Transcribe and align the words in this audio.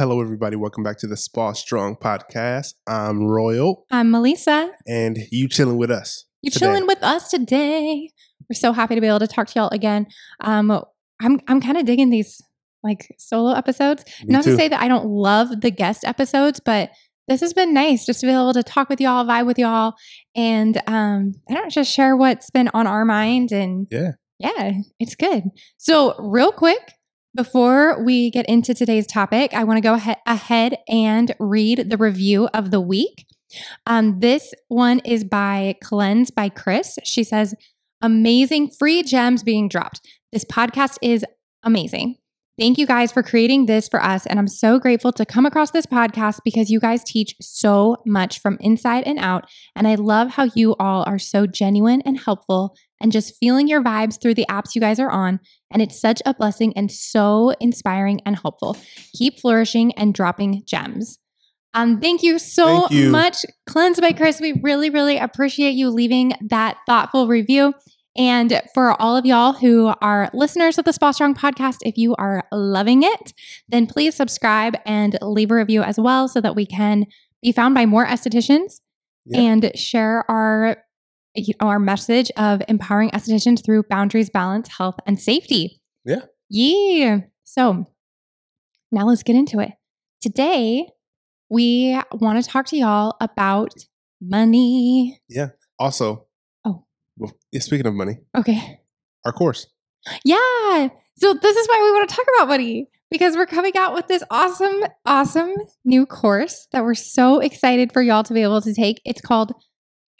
Hello, 0.00 0.22
everybody. 0.22 0.56
Welcome 0.56 0.82
back 0.82 0.96
to 1.00 1.06
the 1.06 1.16
Spa 1.18 1.52
Strong 1.52 1.96
podcast. 1.96 2.72
I'm 2.86 3.26
Royal, 3.26 3.84
I'm 3.90 4.10
M'Lisa. 4.10 4.70
and 4.86 5.18
you 5.30 5.46
chilling 5.46 5.76
with 5.76 5.90
us. 5.90 6.24
You're 6.40 6.52
today. 6.52 6.64
chilling 6.64 6.86
with 6.86 7.02
us 7.02 7.28
today. 7.28 8.08
We're 8.48 8.54
so 8.54 8.72
happy 8.72 8.94
to 8.94 9.02
be 9.02 9.08
able 9.08 9.18
to 9.18 9.26
talk 9.26 9.48
to 9.48 9.52
y'all 9.60 9.68
again. 9.68 10.06
Um, 10.40 10.70
I'm 11.20 11.38
I'm 11.48 11.60
kind 11.60 11.76
of 11.76 11.84
digging 11.84 12.08
these 12.08 12.40
like 12.82 13.14
solo 13.18 13.52
episodes. 13.52 14.06
Me 14.22 14.32
Not 14.32 14.44
too. 14.44 14.52
to 14.52 14.56
say 14.56 14.68
that 14.68 14.80
I 14.80 14.88
don't 14.88 15.04
love 15.04 15.60
the 15.60 15.70
guest 15.70 16.04
episodes, 16.06 16.60
but 16.64 16.88
this 17.28 17.42
has 17.42 17.52
been 17.52 17.74
nice 17.74 18.06
just 18.06 18.20
to 18.20 18.26
be 18.26 18.32
able 18.32 18.54
to 18.54 18.62
talk 18.62 18.88
with 18.88 19.02
y'all, 19.02 19.26
vibe 19.26 19.44
with 19.44 19.58
y'all, 19.58 19.92
and 20.34 20.78
um, 20.86 21.34
I 21.50 21.52
don't 21.54 21.64
know, 21.64 21.68
just 21.68 21.92
share 21.92 22.16
what's 22.16 22.48
been 22.48 22.70
on 22.72 22.86
our 22.86 23.04
mind 23.04 23.52
and 23.52 23.86
Yeah. 23.90 24.12
yeah, 24.38 24.72
it's 24.98 25.14
good. 25.14 25.44
So 25.76 26.14
real 26.18 26.52
quick. 26.52 26.94
Before 27.34 28.02
we 28.02 28.30
get 28.30 28.46
into 28.46 28.74
today's 28.74 29.06
topic, 29.06 29.54
I 29.54 29.62
want 29.62 29.76
to 29.76 29.82
go 29.82 29.94
ahe- 29.94 30.16
ahead 30.26 30.78
and 30.88 31.32
read 31.38 31.88
the 31.88 31.96
review 31.96 32.48
of 32.52 32.72
the 32.72 32.80
week. 32.80 33.26
Um, 33.86 34.18
this 34.18 34.52
one 34.68 35.00
is 35.04 35.22
by 35.22 35.76
Cleanse 35.82 36.30
by 36.30 36.48
Kris. 36.48 36.98
She 37.04 37.22
says, 37.22 37.54
Amazing 38.02 38.70
free 38.70 39.02
gems 39.02 39.42
being 39.42 39.68
dropped. 39.68 40.00
This 40.32 40.44
podcast 40.44 40.96
is 41.02 41.24
amazing. 41.62 42.16
Thank 42.58 42.78
you 42.78 42.86
guys 42.86 43.12
for 43.12 43.22
creating 43.22 43.66
this 43.66 43.88
for 43.88 44.02
us. 44.02 44.26
And 44.26 44.38
I'm 44.38 44.48
so 44.48 44.78
grateful 44.78 45.12
to 45.12 45.24
come 45.24 45.46
across 45.46 45.70
this 45.70 45.86
podcast 45.86 46.40
because 46.44 46.68
you 46.68 46.80
guys 46.80 47.02
teach 47.04 47.34
so 47.40 47.96
much 48.04 48.40
from 48.40 48.58
inside 48.60 49.04
and 49.06 49.18
out. 49.18 49.48
And 49.74 49.86
I 49.86 49.94
love 49.94 50.30
how 50.30 50.48
you 50.54 50.74
all 50.78 51.04
are 51.06 51.18
so 51.18 51.46
genuine 51.46 52.02
and 52.02 52.18
helpful 52.18 52.76
and 53.00 53.12
just 53.12 53.34
feeling 53.40 53.66
your 53.68 53.82
vibes 53.82 54.20
through 54.20 54.34
the 54.34 54.46
apps 54.50 54.74
you 54.74 54.80
guys 54.80 54.98
are 55.00 55.10
on. 55.10 55.40
And 55.72 55.80
it's 55.82 56.00
such 56.00 56.20
a 56.26 56.34
blessing 56.34 56.72
and 56.76 56.90
so 56.90 57.54
inspiring 57.60 58.20
and 58.26 58.36
helpful. 58.38 58.76
Keep 59.14 59.40
flourishing 59.40 59.92
and 59.94 60.12
dropping 60.14 60.62
gems. 60.66 61.18
Um, 61.72 62.00
thank 62.00 62.22
you 62.22 62.38
so 62.40 62.80
Thank 62.88 62.90
you. 62.90 63.10
much, 63.10 63.46
Cleanse 63.66 64.00
by 64.00 64.12
Kris. 64.12 64.40
We 64.40 64.60
really, 64.62 64.90
really 64.90 65.18
appreciate 65.18 65.72
you 65.72 65.88
leaving 65.90 66.32
that 66.48 66.78
thoughtful 66.86 67.28
review. 67.28 67.74
And 68.16 68.60
for 68.74 69.00
all 69.00 69.16
of 69.16 69.24
y'all 69.24 69.52
who 69.52 69.94
are 70.02 70.28
listeners 70.34 70.78
of 70.78 70.84
the 70.84 70.92
Spa 70.92 71.12
Strong 71.12 71.36
podcast, 71.36 71.76
if 71.82 71.96
you 71.96 72.16
are 72.16 72.42
loving 72.50 73.04
it, 73.04 73.32
then 73.68 73.86
please 73.86 74.16
subscribe 74.16 74.76
and 74.84 75.16
leave 75.22 75.52
a 75.52 75.54
review 75.54 75.82
as 75.82 75.96
well 75.98 76.26
so 76.26 76.40
that 76.40 76.56
we 76.56 76.66
can 76.66 77.06
be 77.40 77.52
found 77.52 77.76
by 77.76 77.86
more 77.86 78.04
estheticians 78.04 78.80
Yeah. 79.26 79.40
and 79.40 79.70
share 79.76 80.28
our 80.28 80.78
you 81.34 81.54
know, 81.60 81.68
our 81.68 81.78
message 81.78 82.30
of 82.36 82.62
empowering 82.68 83.10
estheticians 83.10 83.64
through 83.64 83.84
boundaries, 83.84 84.30
balance, 84.30 84.68
health, 84.68 84.96
and 85.06 85.20
safety. 85.20 85.80
Yeah. 86.04 86.22
Yeah. 86.48 87.20
So 87.44 87.84
now 88.90 89.06
let's 89.06 89.22
get 89.22 89.36
into 89.36 89.60
it. 89.60 89.70
Today, 90.20 90.88
we 91.48 91.98
want 92.12 92.42
to 92.42 92.48
talk 92.48 92.66
to 92.66 92.76
y'all 92.76 93.16
about 93.20 93.74
money. 94.20 95.20
Yeah. 95.28 95.48
Also, 95.78 96.26
Oh. 96.64 96.84
well, 97.16 97.32
yeah, 97.52 97.60
speaking 97.60 97.86
of 97.86 97.94
money, 97.94 98.18
Okay. 98.36 98.80
our 99.24 99.32
course. 99.32 99.66
Yeah. 100.24 100.88
So 101.16 101.34
this 101.34 101.56
is 101.56 101.68
why 101.68 101.80
we 101.84 101.90
want 101.92 102.08
to 102.08 102.14
talk 102.16 102.26
about 102.36 102.48
money 102.48 102.88
because 103.10 103.36
we're 103.36 103.46
coming 103.46 103.76
out 103.76 103.94
with 103.94 104.06
this 104.08 104.22
awesome, 104.30 104.82
awesome 105.04 105.52
new 105.84 106.06
course 106.06 106.66
that 106.72 106.82
we're 106.84 106.94
so 106.94 107.40
excited 107.40 107.92
for 107.92 108.02
y'all 108.02 108.22
to 108.24 108.32
be 108.34 108.42
able 108.42 108.60
to 108.62 108.72
take. 108.74 109.00
It's 109.04 109.20
called 109.20 109.52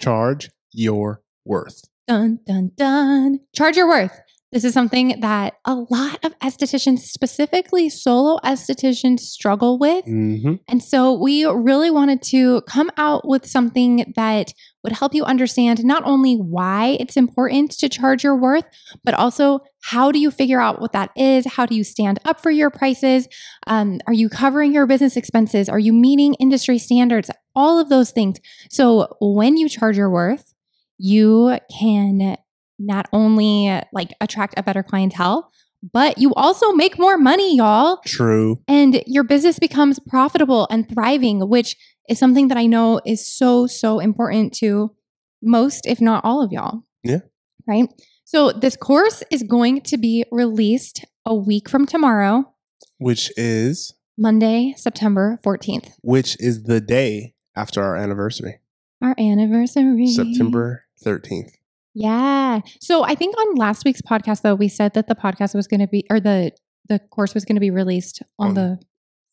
Charge 0.01 0.51
your 0.73 1.23
worth. 1.45 1.83
Dun 2.07 2.41
Dun 2.47 2.73
Dun. 2.77 3.41
Charge 3.55 3.77
Your 3.77 3.89
Worth. 3.89 4.21
This 4.53 4.65
is 4.65 4.75
something 4.75 5.21
that 5.21 5.55
a 5.65 5.75
lot 5.75 6.25
of 6.25 6.37
estheticians, 6.41 7.01
specifically 7.01 7.89
solo 7.89 8.39
estheticians, 8.39 9.21
struggle 9.21 9.79
with. 9.79 10.05
Mm-hmm. 10.07 10.55
And 10.67 10.83
so 10.83 11.13
we 11.13 11.45
really 11.45 11.89
wanted 11.89 12.21
to 12.23 12.63
come 12.63 12.91
out 12.97 13.29
with 13.29 13.47
something 13.47 14.13
that 14.17 14.53
would 14.83 14.93
help 14.93 15.15
you 15.15 15.23
understand 15.23 15.85
not 15.85 16.03
only 16.05 16.35
why 16.35 16.97
it's 16.99 17.17
important 17.17 17.71
to 17.79 17.89
charge 17.89 18.25
your 18.25 18.35
worth, 18.35 18.65
but 19.05 19.15
also 19.15 19.61
how 19.85 20.11
do 20.11 20.19
you 20.19 20.33
figure 20.33 20.61
out 20.61 20.81
what 20.81 20.93
that 20.95 21.11
is? 21.17 21.47
How 21.47 21.65
do 21.65 21.77
you 21.77 21.85
stand 21.85 22.19
up 22.25 22.41
for 22.41 22.51
your 22.51 22.71
prices? 22.71 23.29
Um, 23.69 24.01
are 24.09 24.13
you 24.13 24.29
covering 24.29 24.75
your 24.75 24.87
business 24.87 25.17
expenses? 25.17 25.69
Are 25.69 25.79
you 25.79 25.93
meeting 25.93 26.35
industry 26.41 26.79
standards? 26.79 27.31
All 27.55 27.79
of 27.79 27.89
those 27.89 28.11
things. 28.11 28.41
So 28.69 29.17
when 29.21 29.57
you 29.57 29.69
charge 29.69 29.97
your 29.97 30.11
worth, 30.11 30.55
you 31.01 31.59
can 31.77 32.37
not 32.79 33.07
only 33.13 33.81
like 33.93 34.11
attract 34.21 34.55
a 34.57 34.63
better 34.63 34.83
clientele, 34.83 35.51
but 35.93 36.19
you 36.19 36.33
also 36.35 36.73
make 36.73 36.99
more 36.99 37.17
money, 37.17 37.57
y'all 37.57 38.01
True. 38.05 38.61
and 38.69 39.03
your 39.07 39.25
business 39.25 39.59
becomes 39.59 39.99
profitable 39.99 40.67
and 40.71 40.89
thriving, 40.89 41.49
which 41.49 41.77
is 42.09 42.19
something 42.19 42.49
that 42.49 42.59
I 42.59 42.67
know 42.67 43.01
is 43.07 43.27
so, 43.27 43.67
so 43.67 43.99
important 43.99 44.53
to 44.55 44.95
most, 45.43 45.87
if 45.87 46.01
not 46.01 46.25
all 46.25 46.43
of 46.43 46.53
y'all. 46.53 46.83
Yeah. 47.03 47.21
Right. 47.67 47.89
So, 48.25 48.53
this 48.53 48.77
course 48.77 49.23
is 49.31 49.43
going 49.43 49.81
to 49.83 49.97
be 49.97 50.25
released 50.31 51.05
a 51.25 51.35
week 51.35 51.69
from 51.69 51.87
tomorrow, 51.87 52.53
Which 52.99 53.33
is 53.37 53.95
Monday, 54.17 54.75
September 54.77 55.39
14th, 55.45 55.93
which 56.03 56.37
is 56.41 56.65
the 56.65 56.81
day 56.81 57.35
after 57.57 57.83
our 57.83 57.97
anniversary, 57.97 58.61
our 59.03 59.15
anniversary. 59.19 60.07
September 60.09 60.85
13th. 61.05 61.51
Yeah. 61.95 62.61
So, 62.81 63.03
I 63.05 63.15
think 63.15 63.37
on 63.39 63.55
last 63.57 63.85
week's 63.85 64.01
podcast, 64.03 64.43
though, 64.43 64.55
we 64.55 64.69
said 64.69 64.95
that 64.95 65.09
the 65.09 65.15
podcast 65.15 65.55
was 65.55 65.67
going 65.67 65.81
to 65.81 65.89
be, 65.89 66.07
or 66.11 66.21
the, 66.21 66.53
the 66.89 66.99
course 67.11 67.35
was 67.35 67.45
going 67.45 67.57
to 67.57 67.61
be 67.61 67.71
released 67.71 68.23
on 68.39 68.49
On- 68.49 68.55
the 68.55 68.79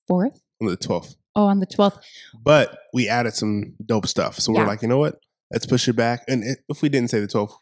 4th. 0.09 0.39
On 0.61 0.67
the 0.67 0.77
12th. 0.77 1.16
Oh, 1.35 1.45
on 1.45 1.59
the 1.59 1.67
12th. 1.67 2.00
But 2.41 2.75
we 2.94 3.07
added 3.07 3.33
some 3.35 3.75
dope 3.85 4.07
stuff. 4.07 4.39
So 4.39 4.51
Yeah. 4.53 4.61
we're 4.61 4.67
like, 4.67 4.81
you 4.81 4.88
know 4.88 4.97
what? 4.97 5.19
Let's 5.51 5.67
push 5.67 5.88
it 5.88 5.94
back. 5.94 6.23
And 6.27 6.44
it, 6.44 6.59
if 6.67 6.81
we 6.81 6.89
didn't 6.89 7.11
say 7.11 7.19
the 7.19 7.27
12th, 7.27 7.53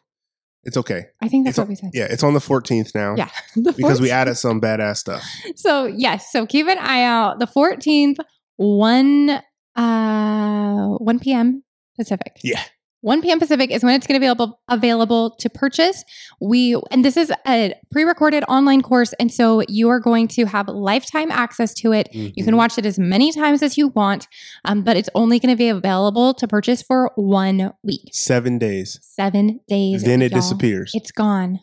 it's 0.63 0.77
okay. 0.77 1.07
I 1.21 1.27
think 1.27 1.45
that's 1.45 1.55
It's 1.55 1.59
what 1.59 1.67
we 1.67 1.75
said. 1.75 1.91
Yeah, 1.93 2.05
it's 2.09 2.23
on 2.23 2.33
the 2.33 2.39
14th 2.39 2.95
now. 2.95 3.15
Yeah. 3.17 3.29
Because 3.75 3.99
we 4.01 4.11
added 4.11 4.35
some 4.35 4.61
badass 4.61 4.97
stuff. 4.97 5.23
So 5.57 5.85
yes, 5.85 6.31
so 6.31 6.45
keep 6.45 6.67
an 6.67 6.77
eye 6.79 7.03
out. 7.03 7.39
The 7.39 7.45
14th, 7.47 8.17
1 8.55 9.41
uh 9.75 10.87
1 10.97 11.19
p.m. 11.19 11.63
Pacific. 11.97 12.37
Yeah. 12.43 12.63
1 13.05 13.21
p.m. 13.21 13.37
Pacific 13.37 13.69
is 13.69 13.83
when 13.83 13.93
it's 13.93 14.07
going 14.07 14.15
to 14.15 14.19
be 14.19 14.25
available, 14.25 14.59
available 14.67 15.35
to 15.37 15.47
purchase. 15.47 16.03
We 16.41 16.75
and 16.89 17.05
this 17.05 17.15
is 17.17 17.31
a 17.47 17.75
pre-recorded 17.91 18.43
online 18.47 18.81
course, 18.81 19.13
and 19.19 19.31
so 19.31 19.61
you 19.69 19.89
are 19.89 19.99
going 19.99 20.27
to 20.29 20.45
have 20.45 20.67
lifetime 20.67 21.29
access 21.29 21.75
to 21.75 21.91
it. 21.91 22.09
You 22.11 22.31
Mhm. 22.31 22.45
can 22.45 22.57
watch 22.57 22.79
it 22.79 22.85
as 22.85 22.97
many 22.97 23.31
times 23.31 23.61
as 23.61 23.77
you 23.77 23.89
want, 23.89 24.27
um, 24.65 24.81
but 24.81 24.97
it's 24.97 25.09
only 25.13 25.37
going 25.37 25.53
to 25.53 25.55
be 25.55 25.69
available 25.69 26.33
to 26.33 26.47
purchase 26.47 26.81
for 26.81 27.11
one 27.15 27.73
week, 27.83 28.09
seven 28.11 28.57
days. 28.57 28.97
seven 29.03 29.59
days. 29.67 30.01
Then 30.03 30.23
it 30.23 30.31
y'all. 30.31 30.41
disappears. 30.41 30.89
It's 30.95 31.11
gone. 31.11 31.59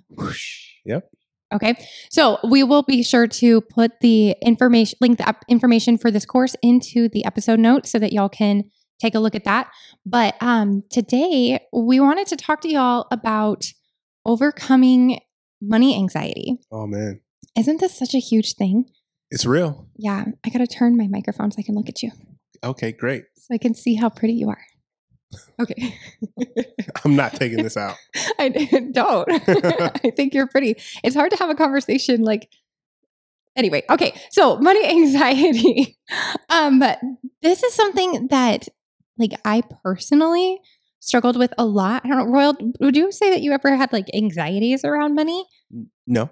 Yep. 0.84 1.08
Okay. 1.52 1.74
So 2.10 2.38
we 2.48 2.62
will 2.62 2.82
be 2.84 3.02
sure 3.02 3.26
to 3.26 3.60
put 3.62 3.98
the 4.00 4.36
information, 4.42 4.96
link 5.00 5.18
the 5.18 5.28
up 5.28 5.44
information 5.48 5.98
for 5.98 6.12
this 6.12 6.24
course 6.24 6.54
into 6.62 7.08
the 7.08 7.24
episode 7.24 7.58
notes 7.58 7.90
so 7.90 7.98
that 7.98 8.12
y'all 8.12 8.28
can 8.28 8.64
take 9.02 9.14
a 9.14 9.18
look 9.20 9.34
at 9.34 9.44
that. 9.44 9.68
But 10.06 10.36
um, 10.40 10.82
today 10.90 11.60
we 11.72 12.00
wanted 12.00 12.26
to 12.28 12.36
talk 12.36 12.60
to 12.62 12.68
y'all 12.68 13.06
about 13.10 13.66
overcoming 14.24 15.18
money 15.60 15.96
anxiety. 15.96 16.58
Oh 16.70 16.86
man, 16.86 17.20
Isn't 17.56 17.80
this 17.80 17.98
such 17.98 18.14
a 18.14 18.18
huge 18.18 18.54
thing? 18.54 18.86
it's 19.30 19.46
real. 19.46 19.88
Yeah. 19.96 20.26
I 20.44 20.50
got 20.50 20.58
to 20.58 20.66
turn 20.66 20.96
my 20.96 21.08
microphone 21.08 21.50
so 21.50 21.56
I 21.58 21.62
can 21.62 21.74
look 21.74 21.88
at 21.88 22.02
you 22.02 22.10
Okay, 22.62 22.92
great. 22.92 23.24
so 23.36 23.54
I 23.54 23.58
can 23.58 23.74
see 23.74 23.94
how 23.94 24.08
pretty 24.10 24.34
you 24.34 24.48
are. 24.50 24.60
Okay. 25.58 25.96
I'm 27.04 27.16
not 27.16 27.32
taking 27.34 27.62
this 27.62 27.76
out. 27.78 27.96
I 28.38 28.48
don't. 28.92 29.26
I 29.30 30.10
think 30.14 30.34
you're 30.34 30.46
pretty. 30.46 30.76
It's 31.02 31.16
hard 31.16 31.30
to 31.30 31.38
have 31.38 31.48
a 31.48 31.54
conversation 31.54 32.22
like 32.22 32.50
anyway. 33.56 33.82
Okay, 33.88 34.12
so 34.30 34.58
money 34.58 34.84
anxiety. 34.86 35.98
Um, 36.50 36.78
but 36.78 37.00
this 37.40 37.62
is 37.62 37.72
something 37.72 38.28
that 38.28 38.68
like 39.18 39.32
I 39.44 39.62
personally 39.84 40.60
struggled 41.00 41.36
with 41.36 41.52
a 41.58 41.64
lot. 41.64 42.02
I 42.04 42.08
don't 42.08 42.18
know, 42.18 42.32
Royal. 42.32 42.56
Would 42.80 42.96
you 42.96 43.10
say 43.12 43.30
that 43.30 43.42
you 43.42 43.52
ever 43.52 43.74
had 43.76 43.92
like 43.92 44.06
anxieties 44.14 44.84
around 44.84 45.14
money? 45.14 45.44
No, 46.06 46.30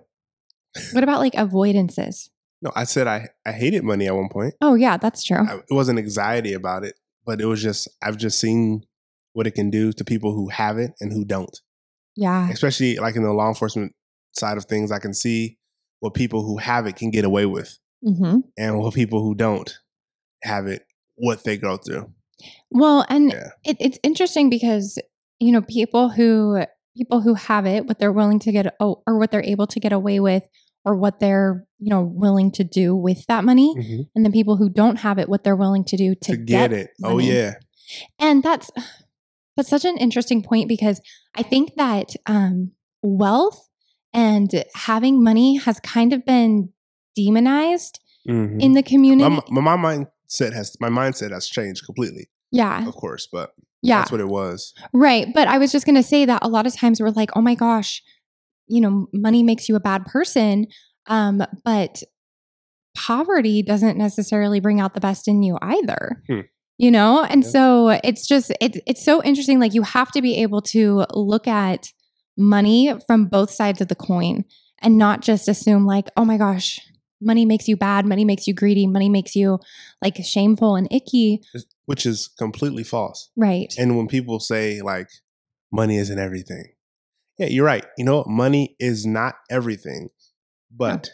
What 0.93 1.03
about 1.05 1.21
like 1.21 1.35
avoidances? 1.35 2.31
no. 2.63 2.71
I 2.77 2.85
said 2.85 3.07
I 3.07 3.29
I 3.47 3.53
hated 3.53 3.85
money 3.85 4.07
at 4.07 4.15
one 4.15 4.29
point. 4.29 4.55
Oh 4.61 4.75
yeah, 4.75 4.97
that's 4.97 5.23
true. 5.25 5.39
I, 5.49 5.57
it 5.57 5.65
wasn't 5.75 5.99
anxiety 5.99 6.53
about 6.53 6.85
it, 6.85 6.95
but 7.25 7.41
it 7.41 7.47
was 7.47 7.63
just 7.63 7.89
I've 8.03 8.17
just 8.19 8.39
seen 8.41 8.85
what 9.33 9.47
it 9.47 9.53
can 9.53 9.71
do 9.71 9.93
to 9.93 10.05
people 10.05 10.33
who 10.35 10.49
have 10.49 10.77
it 10.79 10.93
and 11.01 11.13
who 11.13 11.25
don't. 11.25 11.57
Yeah, 12.17 12.51
Especially 12.51 12.97
like 12.97 13.17
in 13.17 13.23
the 13.23 13.33
law 13.33 13.49
enforcement 13.49 13.95
side 14.33 14.57
of 14.59 14.65
things, 14.67 14.91
I 14.93 14.99
can 14.99 15.15
see 15.15 15.59
what 16.01 16.15
people 16.15 16.43
who 16.45 16.59
have 16.59 16.87
it 16.87 16.97
can 16.97 17.11
get 17.11 17.25
away 17.25 17.47
with, 17.47 17.79
hmm 18.05 18.39
and 18.59 18.79
what 18.79 18.95
people 18.95 19.23
who 19.23 19.35
don't 19.35 19.73
have 20.43 20.67
it, 20.67 20.85
what 21.17 21.45
they 21.45 21.57
go 21.57 21.77
through. 21.77 22.13
Well, 22.71 23.05
and 23.09 23.33
Yeah. 23.33 23.49
it, 23.65 23.77
it's 23.81 23.99
interesting 24.03 24.51
because 24.51 24.99
you 25.39 25.53
know 25.53 25.63
people 25.63 26.11
who 26.11 26.63
people 26.97 27.21
who 27.21 27.35
have 27.35 27.67
it, 27.67 27.87
what 27.87 27.99
they're 27.99 28.13
willing 28.13 28.39
to 28.41 28.53
get 28.53 28.75
oh, 28.81 29.03
or 29.07 29.19
what 29.19 29.31
they're 29.31 29.43
able 29.45 29.67
to 29.69 29.81
get 29.81 29.93
away 29.93 30.21
with, 30.21 30.43
or 30.85 30.97
what 30.97 31.21
they're, 31.21 31.65
you 31.79 31.89
know, 31.91 32.03
willing 32.03 32.51
to 32.53 32.65
do 32.65 32.95
with 32.97 33.25
that 33.27 33.45
money. 33.45 33.75
Mhm. 33.77 34.09
And 34.15 34.27
the 34.27 34.31
people 34.31 34.57
who 34.57 34.69
don't 34.69 34.97
have 34.97 35.19
it, 35.19 35.29
what 35.29 35.45
they're 35.45 35.57
willing 35.57 35.85
to 35.85 35.97
do 35.97 36.15
to, 36.15 36.33
To, 36.33 36.37
get, 36.37 36.73
it. 36.73 36.91
Oh 37.05 37.19
yeah. 37.19 37.55
And 38.19 38.43
that's 38.43 38.71
that's 39.57 39.69
such 39.69 39.85
an 39.85 39.97
interesting 39.99 40.43
point 40.43 40.69
because 40.69 41.01
I 41.35 41.43
think 41.43 41.75
that 41.77 42.15
um, 42.27 42.73
wealth 43.03 43.69
and 44.13 44.65
having 44.75 45.23
money 45.23 45.57
has 45.57 45.79
kind 45.81 46.13
of 46.13 46.25
been 46.25 46.71
demonized 47.17 48.01
Mhm. 48.29 48.61
in 48.61 48.73
the 48.75 48.83
community. 48.83 49.41
my, 49.51 49.61
my 49.61 49.77
my 49.77 50.07
mindset 50.31 50.53
has 50.53 50.77
my 50.81 50.89
mindset 50.89 51.31
has 51.33 51.47
changed 51.49 51.85
completely, 51.85 52.29
yeah, 52.53 52.87
of 52.87 52.95
course, 52.95 53.29
but 53.31 53.51
yeah, 53.83 53.99
that's 54.01 54.13
what 54.13 54.21
it 54.21 54.29
was. 54.29 54.75
right. 54.93 55.27
But 55.33 55.49
I 55.49 55.59
was 55.59 55.73
just 55.73 55.87
going 55.87 55.97
to 55.97 56.03
say 56.03 56.25
that 56.27 56.41
a 56.43 56.49
lot 56.49 56.67
of 56.67 56.75
times 56.75 57.01
we're 57.01 57.11
like, 57.11 57.31
oh 57.35 57.41
my 57.41 57.55
gosh, 57.55 58.03
you 58.69 58.81
know, 58.81 59.07
money 59.13 59.43
makes 59.43 59.69
you 59.69 59.77
a 59.77 59.81
bad 59.81 60.05
person. 60.07 60.67
Um, 61.07 61.43
but 61.65 62.03
poverty 62.97 63.63
doesn't 63.63 63.97
necessarily 63.97 64.61
bring 64.61 64.81
out 64.81 64.95
the 64.95 65.01
best 65.01 65.29
in 65.29 65.43
you 65.43 65.59
either. 65.63 66.23
Hmm. 66.29 66.41
You 66.79 66.91
know, 66.91 67.23
and 67.25 67.43
Yeah. 67.45 67.51
so 67.51 67.89
it's 68.05 68.27
just 68.27 68.53
it's 68.61 68.79
it's 68.87 69.05
so 69.05 69.23
interesting. 69.23 69.61
Like 69.61 69.75
you 69.75 69.83
have 69.83 70.11
to 70.13 70.23
be 70.23 70.37
able 70.43 70.63
to 70.63 71.05
look 71.13 71.47
at 71.47 71.89
money 72.39 72.95
from 73.07 73.27
both 73.27 73.51
sides 73.51 73.81
of 73.83 73.89
the 73.89 73.95
coin 73.95 74.45
and 74.81 74.97
not 74.97 75.21
just 75.21 75.47
assume 75.47 75.85
like, 75.85 76.09
oh 76.17 76.25
my 76.25 76.39
gosh, 76.39 76.81
money 77.21 77.45
makes 77.45 77.69
you 77.69 77.77
bad, 77.77 78.07
money 78.07 78.25
makes 78.25 78.47
you 78.47 78.55
greedy, 78.55 78.87
money 78.87 79.09
makes 79.09 79.35
you 79.37 79.59
like 80.03 80.17
shameful 80.25 80.77
and 80.77 80.89
icky. 80.93 81.43
Which 81.87 82.07
is 82.07 82.29
completely 82.29 82.85
false. 82.85 83.31
Right. 83.37 83.73
And 83.79 83.97
when 83.97 84.07
people 84.09 84.41
say 84.41 84.81
like 84.81 85.09
money 85.73 85.97
isn't 85.99 86.19
everything, 86.19 86.65
yeah, 87.39 87.47
you're 87.47 87.65
right. 87.67 87.85
You 87.99 88.05
know, 88.05 88.19
what? 88.19 88.29
money 88.29 88.77
is 88.79 89.07
not 89.07 89.35
everything, 89.51 90.11
but 90.71 91.11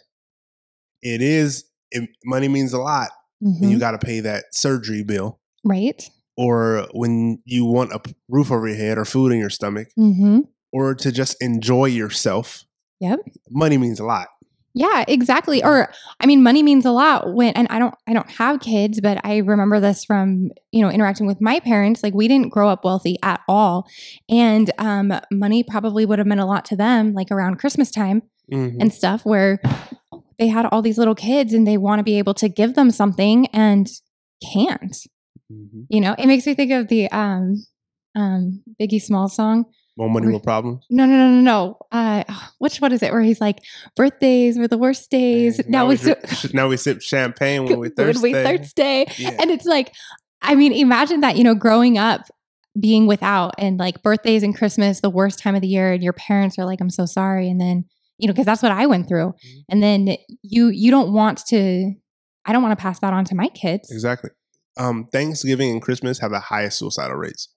it 1.02 1.22
is. 1.22 1.64
It, 1.90 2.08
money 2.24 2.48
means 2.48 2.72
a 2.72 2.78
lot 2.78 3.10
when 3.40 3.54
Mhm. 3.54 3.70
you 3.70 3.78
got 3.78 3.92
to 3.92 3.98
pay 3.98 4.20
that 4.20 4.46
surgery 4.52 5.02
bill, 5.04 5.38
right. 5.64 6.02
or 6.36 6.88
when 6.92 7.40
you 7.44 7.64
want 7.64 7.92
a 7.92 8.00
roof 8.28 8.50
over 8.50 8.66
your 8.66 8.76
head, 8.76 8.98
or 8.98 9.04
food 9.04 9.30
in 9.32 9.38
your 9.38 9.50
stomach, 9.50 9.88
Mm-hmm. 9.98 10.40
or 10.72 10.94
to 10.96 11.12
just 11.12 11.36
enjoy 11.40 11.86
yourself. 11.86 12.64
Yep. 13.00 13.20
Money 13.50 13.78
means 13.78 14.00
a 14.00 14.04
lot. 14.04 14.28
Yeah, 14.78 15.06
exactly. 15.08 15.64
Or 15.64 15.90
I 16.20 16.26
mean 16.26 16.42
money 16.42 16.62
means 16.62 16.84
a 16.84 16.90
lot 16.92 17.32
when 17.32 17.54
and 17.54 17.66
I 17.70 17.78
don't 17.78 17.94
I 18.06 18.12
don't 18.12 18.30
have 18.32 18.60
kids, 18.60 19.00
but 19.00 19.18
I 19.24 19.38
remember 19.38 19.80
this 19.80 20.04
from, 20.04 20.50
you 20.70 20.82
know, 20.82 20.90
interacting 20.90 21.26
with 21.26 21.40
my 21.40 21.60
parents. 21.60 22.02
Like 22.02 22.12
we 22.12 22.28
didn't 22.28 22.50
grow 22.50 22.68
up 22.68 22.84
wealthy 22.84 23.16
at 23.22 23.40
all. 23.48 23.88
And 24.28 24.70
um 24.76 25.14
money 25.32 25.62
probably 25.64 26.04
would 26.04 26.18
have 26.18 26.28
meant 26.28 26.42
a 26.42 26.44
lot 26.44 26.66
to 26.66 26.76
them 26.76 27.14
like 27.14 27.30
around 27.30 27.56
Christmas 27.56 27.90
time 27.90 28.22
Mhm. 28.52 28.76
and 28.78 28.92
stuff 28.92 29.24
where 29.24 29.60
they 30.38 30.48
had 30.48 30.66
all 30.66 30.82
these 30.82 30.98
little 30.98 31.14
kids 31.16 31.54
and 31.54 31.66
they 31.66 31.78
want 31.78 31.98
to 31.98 32.04
be 32.04 32.18
able 32.18 32.34
to 32.34 32.48
give 32.48 32.74
them 32.74 32.90
something 32.90 33.46
and 33.54 33.88
can't. 34.52 34.94
Mhm. 35.50 35.86
You 35.88 36.00
know, 36.02 36.14
it 36.18 36.26
makes 36.26 36.46
me 36.46 36.52
think 36.54 36.70
of 36.70 36.88
the 36.88 37.10
um 37.10 37.64
um 38.14 38.62
Biggie 38.78 39.00
Small 39.00 39.28
song. 39.30 39.64
More 39.96 40.10
money, 40.10 40.26
Or- 40.26 40.30
more 40.32 40.40
problems. 40.40 40.84
No, 40.90 41.06
no, 41.06 41.12
no, 41.16 41.30
no, 41.30 41.40
no. 41.40 41.78
Uh, 41.90 42.24
which 42.58 42.80
one 42.80 42.92
is 42.92 43.02
it? 43.02 43.12
Where 43.12 43.22
he's 43.22 43.40
like, 43.40 43.60
birthdays 43.96 44.58
were 44.58 44.68
the 44.68 44.78
worst 44.78 45.10
days. 45.10 45.60
Now, 45.68 45.86
we 45.86 45.94
it's 45.94 46.02
drink- 46.42 46.54
now 46.54 46.68
we 46.68 46.76
sip 46.76 47.00
champagne 47.02 47.64
when 47.64 47.78
we 47.78 47.88
thirsty. 47.88 48.20
when 48.32 48.32
we 48.32 48.58
thirsty. 48.58 49.06
Yeah. 49.22 49.36
And 49.40 49.50
it's 49.50 49.64
like, 49.64 49.92
I 50.42 50.54
mean, 50.54 50.72
imagine 50.72 51.20
that, 51.20 51.36
you 51.36 51.44
know, 51.44 51.54
growing 51.54 51.96
up 51.98 52.22
being 52.78 53.06
without 53.06 53.54
and 53.58 53.78
like 53.78 54.02
birthdays 54.02 54.42
and 54.42 54.54
Christmas, 54.54 55.00
the 55.00 55.08
worst 55.10 55.38
time 55.38 55.54
of 55.54 55.62
the 55.62 55.66
year, 55.68 55.92
and 55.92 56.02
your 56.02 56.12
parents 56.12 56.58
are 56.58 56.66
like, 56.66 56.80
I'm 56.80 56.90
so 56.90 57.06
sorry. 57.06 57.48
And 57.48 57.58
then, 57.58 57.84
you 58.18 58.26
know, 58.28 58.34
because 58.34 58.44
that's 58.46 58.62
what 58.62 58.72
I 58.72 58.84
went 58.86 59.08
through. 59.08 59.28
Mhm. 59.32 59.64
And 59.70 59.82
then 59.82 60.16
you 60.42 60.68
you 60.68 60.90
don't 60.90 61.14
want 61.14 61.44
to, 61.46 61.92
I 62.44 62.52
don't 62.52 62.62
want 62.62 62.78
to 62.78 62.82
pass 62.82 62.98
that 63.00 63.14
on 63.14 63.24
to 63.26 63.34
my 63.34 63.48
kids. 63.48 63.90
Exactly. 63.90 64.28
Um, 64.76 65.06
Thanksgiving 65.10 65.70
and 65.70 65.80
Christmas 65.80 66.18
have 66.18 66.30
the 66.32 66.38
highest 66.40 66.78
suicidal 66.78 67.16
rates 67.16 67.48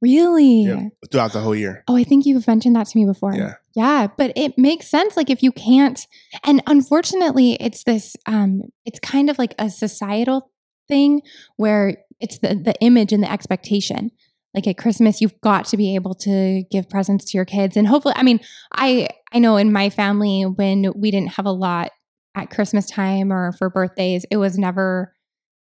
Really? 0.00 0.62
Yeah. 0.62 0.88
throughout 1.10 1.32
the 1.32 1.40
whole 1.40 1.54
year. 1.54 1.84
Oh, 1.88 1.96
I 1.96 2.04
think 2.04 2.26
you've 2.26 2.46
mentioned 2.46 2.76
that 2.76 2.86
to 2.88 2.98
me 2.98 3.04
before. 3.04 3.34
Yeah. 3.34 3.54
Yeah, 3.74 4.08
but 4.16 4.32
it 4.36 4.56
makes 4.56 4.88
sense 4.88 5.16
like 5.16 5.30
if 5.30 5.42
you 5.42 5.52
can't 5.52 6.06
and 6.44 6.62
unfortunately 6.66 7.54
it's 7.60 7.84
this 7.84 8.16
um 8.26 8.62
it's 8.84 9.00
kind 9.00 9.28
of 9.28 9.38
like 9.38 9.54
a 9.58 9.68
societal 9.68 10.50
thing 10.86 11.22
where 11.56 11.96
it's 12.20 12.38
the 12.38 12.54
the 12.54 12.74
image 12.80 13.12
and 13.12 13.22
the 13.22 13.30
expectation. 13.30 14.10
Like 14.54 14.68
at 14.68 14.78
Christmas 14.78 15.20
you've 15.20 15.40
got 15.40 15.66
to 15.66 15.76
be 15.76 15.96
able 15.96 16.14
to 16.16 16.62
give 16.70 16.88
presents 16.88 17.30
to 17.32 17.38
your 17.38 17.44
kids 17.44 17.76
and 17.76 17.88
hopefully 17.88 18.14
I 18.16 18.22
mean, 18.22 18.40
I 18.72 19.08
I 19.32 19.40
know 19.40 19.56
in 19.56 19.72
my 19.72 19.90
family 19.90 20.42
when 20.42 20.92
we 20.94 21.10
didn't 21.10 21.32
have 21.32 21.46
a 21.46 21.52
lot 21.52 21.90
at 22.36 22.50
Christmas 22.50 22.86
time 22.88 23.32
or 23.32 23.52
for 23.52 23.70
birthdays, 23.70 24.24
it 24.30 24.36
was 24.36 24.58
never 24.58 25.14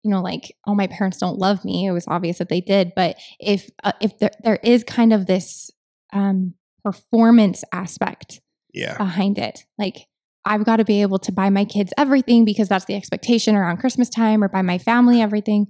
you 0.05 0.11
know 0.11 0.21
like 0.21 0.55
oh 0.67 0.75
my 0.75 0.87
parents 0.87 1.17
don't 1.17 1.39
love 1.39 1.65
me. 1.65 1.87
It 1.87 1.91
was 1.91 2.07
obvious 2.07 2.37
that 2.37 2.47
they 2.49 2.61
did, 2.61 2.93
but 2.95 3.17
if 3.39 3.69
uh, 3.83 3.91
if 3.99 4.17
there 4.19 4.31
there 4.43 4.59
is 4.63 4.83
kind 4.83 5.11
of 5.11 5.25
this 5.25 5.71
um 6.13 6.53
performance 6.83 7.63
aspect 7.73 8.41
Yeah. 8.73 8.95
behind 8.97 9.37
it. 9.39 9.61
Like 9.77 10.05
I've 10.45 10.63
got 10.63 10.77
to 10.77 10.85
be 10.85 11.01
able 11.01 11.17
to 11.19 11.31
buy 11.31 11.49
my 11.49 11.65
kids 11.65 11.91
everything 11.97 12.45
because 12.45 12.69
that's 12.69 12.85
the 12.85 12.93
expectation 12.95 13.55
around 13.55 13.77
Christmas 13.77 14.07
time 14.09 14.43
or 14.43 14.47
buy 14.47 14.61
my 14.61 14.77
family 14.77 15.19
everything. 15.21 15.65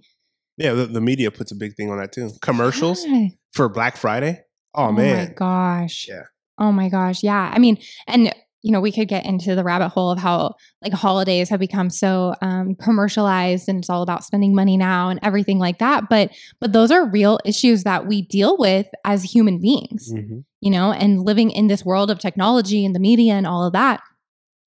Yeah. 0.58 0.74
The, 0.74 0.88
the 0.88 1.00
media 1.02 1.31
puts 1.31 1.52
a 1.54 1.56
big 1.56 1.76
thing 1.76 1.90
on 1.90 1.98
that 2.00 2.12
too. 2.12 2.31
Commercials 2.42 3.06
Yeah. 3.06 3.28
for 3.54 3.70
Black 3.70 3.96
Friday. 3.96 4.42
Oh, 4.74 4.92
my 4.92 5.02
man. 5.02 5.34
gosh. 5.38 6.06
Yeah. 6.10 6.24
Oh 6.58 6.74
my 6.74 6.90
gosh. 6.90 7.24
Yeah. 7.24 7.50
I 7.54 7.60
mean, 7.60 7.78
and 8.08 8.34
you 8.66 8.72
know, 8.72 8.82
we 8.82 8.92
could 8.92 9.08
get 9.08 9.28
into 9.28 9.54
the 9.54 9.64
rabbit 9.64 9.90
hole 9.90 10.10
of 10.10 10.18
how 10.18 10.56
like 10.82 10.92
holidays 10.92 11.50
have 11.50 11.60
become 11.60 11.92
so 11.92 12.34
um, 12.42 12.74
commercialized 12.74 13.70
and 13.70 13.78
it's 13.78 13.92
all 13.92 14.02
about 14.02 14.24
spending 14.24 14.56
money 14.56 14.76
now 14.76 15.08
and 15.10 15.20
everything 15.22 15.60
like 15.60 15.78
that. 15.78 16.10
But 16.10 16.32
but 16.60 16.74
those 16.74 16.90
are 16.90 17.08
real 17.08 17.40
issues 17.46 17.84
that 17.84 18.08
we 18.08 18.24
deal 18.24 18.58
with 18.58 18.88
as 19.06 19.22
human 19.22 19.60
beings. 19.62 20.12
Mhm. 20.12 20.44
you 20.62 20.72
know, 20.72 20.92
and 20.92 21.24
living 21.24 21.52
in 21.52 21.68
this 21.68 21.86
world 21.86 22.10
of 22.10 22.18
technology 22.18 22.84
and 22.84 22.96
the 22.96 23.00
media 23.00 23.34
and 23.34 23.46
all 23.46 23.64
of 23.64 23.74
that. 23.74 24.02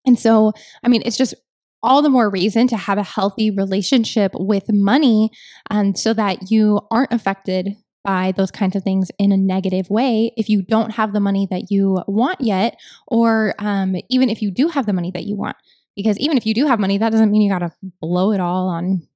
And 0.07 0.17
so, 0.17 0.53
I 0.85 0.89
mean, 0.89 1.03
it's 1.05 1.17
just 1.17 1.35
all 1.83 2.03
the 2.03 2.09
more 2.09 2.31
reason 2.31 2.69
to 2.69 2.77
have 2.77 2.99
a 2.99 3.03
healthy 3.03 3.51
relationship 3.51 4.31
with 4.35 4.73
money 4.73 5.31
um, 5.71 5.97
so 5.97 6.15
that 6.15 6.53
you 6.53 6.81
aren't 6.93 7.13
affected 7.13 7.75
by 8.09 8.33
those 8.33 8.51
kinds 8.51 8.75
of 8.75 8.83
things 8.83 9.11
in 9.19 9.33
a 9.33 9.37
negative 9.37 9.91
way 9.91 10.33
if 10.39 10.49
you 10.49 10.63
don't 10.63 10.93
have 10.93 11.13
the 11.13 11.21
money 11.21 11.47
that 11.51 11.71
you 11.71 12.03
want 12.09 12.41
yet, 12.41 12.81
or 13.07 13.55
um, 13.59 13.97
even 14.09 14.31
if 14.31 14.41
you 14.41 14.51
do 14.51 14.69
have 14.69 14.87
the 14.87 14.95
money 14.95 15.11
that 15.11 15.25
you 15.25 15.37
want. 15.37 15.59
Because 15.95 16.17
even 16.19 16.39
if 16.39 16.47
you 16.47 16.55
do 16.55 16.67
have 16.67 16.81
money, 16.81 16.97
that 16.97 17.11
doesn't 17.11 17.31
mean 17.31 17.43
you 17.43 17.51
got 17.51 17.59
to 17.59 17.71
blow 18.01 18.33
it 18.33 18.41
all 18.41 18.69
on 18.69 19.07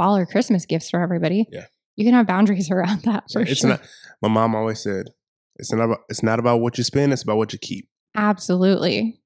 baller 0.00 0.26
Christmas 0.26 0.64
gifts 0.64 0.88
for 0.88 1.02
everybody. 1.02 1.46
Yeah. 1.52 1.66
You 1.96 2.06
can 2.06 2.14
have 2.14 2.26
boundaries 2.26 2.70
around 2.70 3.02
that 3.02 3.24
for 3.30 3.42
it's 3.42 3.60
sure. 3.60 3.68
not. 3.68 3.82
My 4.22 4.28
mom 4.28 4.54
always 4.54 4.80
said, 4.80 5.10
"It's 5.56 5.70
not 5.70 5.84
about. 5.84 5.98
It's 6.08 6.22
not 6.22 6.38
about 6.38 6.62
what 6.62 6.78
you 6.78 6.84
spend. 6.84 7.12
It's 7.12 7.22
about 7.22 7.36
what 7.36 7.52
you 7.52 7.58
keep." 7.58 7.86
Absolutely. 8.16 9.20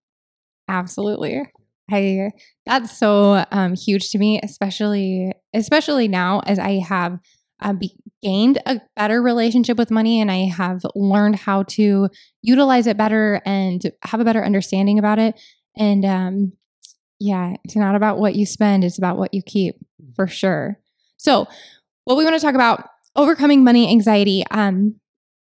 Absolutely. 0.67 1.43
I 1.93 2.31
that's 2.67 2.99
so 2.99 3.45
um, 3.53 3.77
huge 3.77 4.11
to 4.11 4.19
me, 4.19 4.41
especially 4.43 5.33
especially 5.55 6.09
now 6.09 6.41
as 6.41 6.59
I 6.59 6.81
have 6.81 7.21
uh, 7.63 7.73
be, 7.73 7.97
gained 8.23 8.61
a 8.67 8.81
better 8.97 9.23
relationship 9.23 9.77
with 9.79 9.91
money 9.91 10.21
and 10.21 10.31
I 10.31 10.47
have 10.47 10.83
learned 10.95 11.37
how 11.37 11.65
to 11.65 12.09
utilize 12.43 12.87
it 12.87 12.97
better 12.97 13.41
and 13.45 13.83
have 14.03 14.21
a 14.21 14.25
better 14.25 14.45
understanding 14.45 14.99
about 14.99 15.19
it. 15.19 15.41
And 15.77 16.05
um, 16.05 16.53
yeah, 17.19 17.55
it's 17.65 17.77
not 17.77 17.95
about 17.95 18.19
what 18.19 18.35
you 18.35 18.45
spend; 18.45 18.85
it's 18.85 18.99
about 18.99 19.17
what 19.17 19.33
you 19.33 19.43
keep, 19.43 19.77
for 20.17 20.27
sure. 20.27 20.79
So, 21.17 21.47
what 22.05 22.17
we 22.17 22.25
want 22.25 22.37
to 22.37 22.45
talk 22.45 22.55
about 22.55 22.89
overcoming 23.17 23.65
money 23.65 23.89
anxiety. 23.89 24.45
Um, 24.51 24.97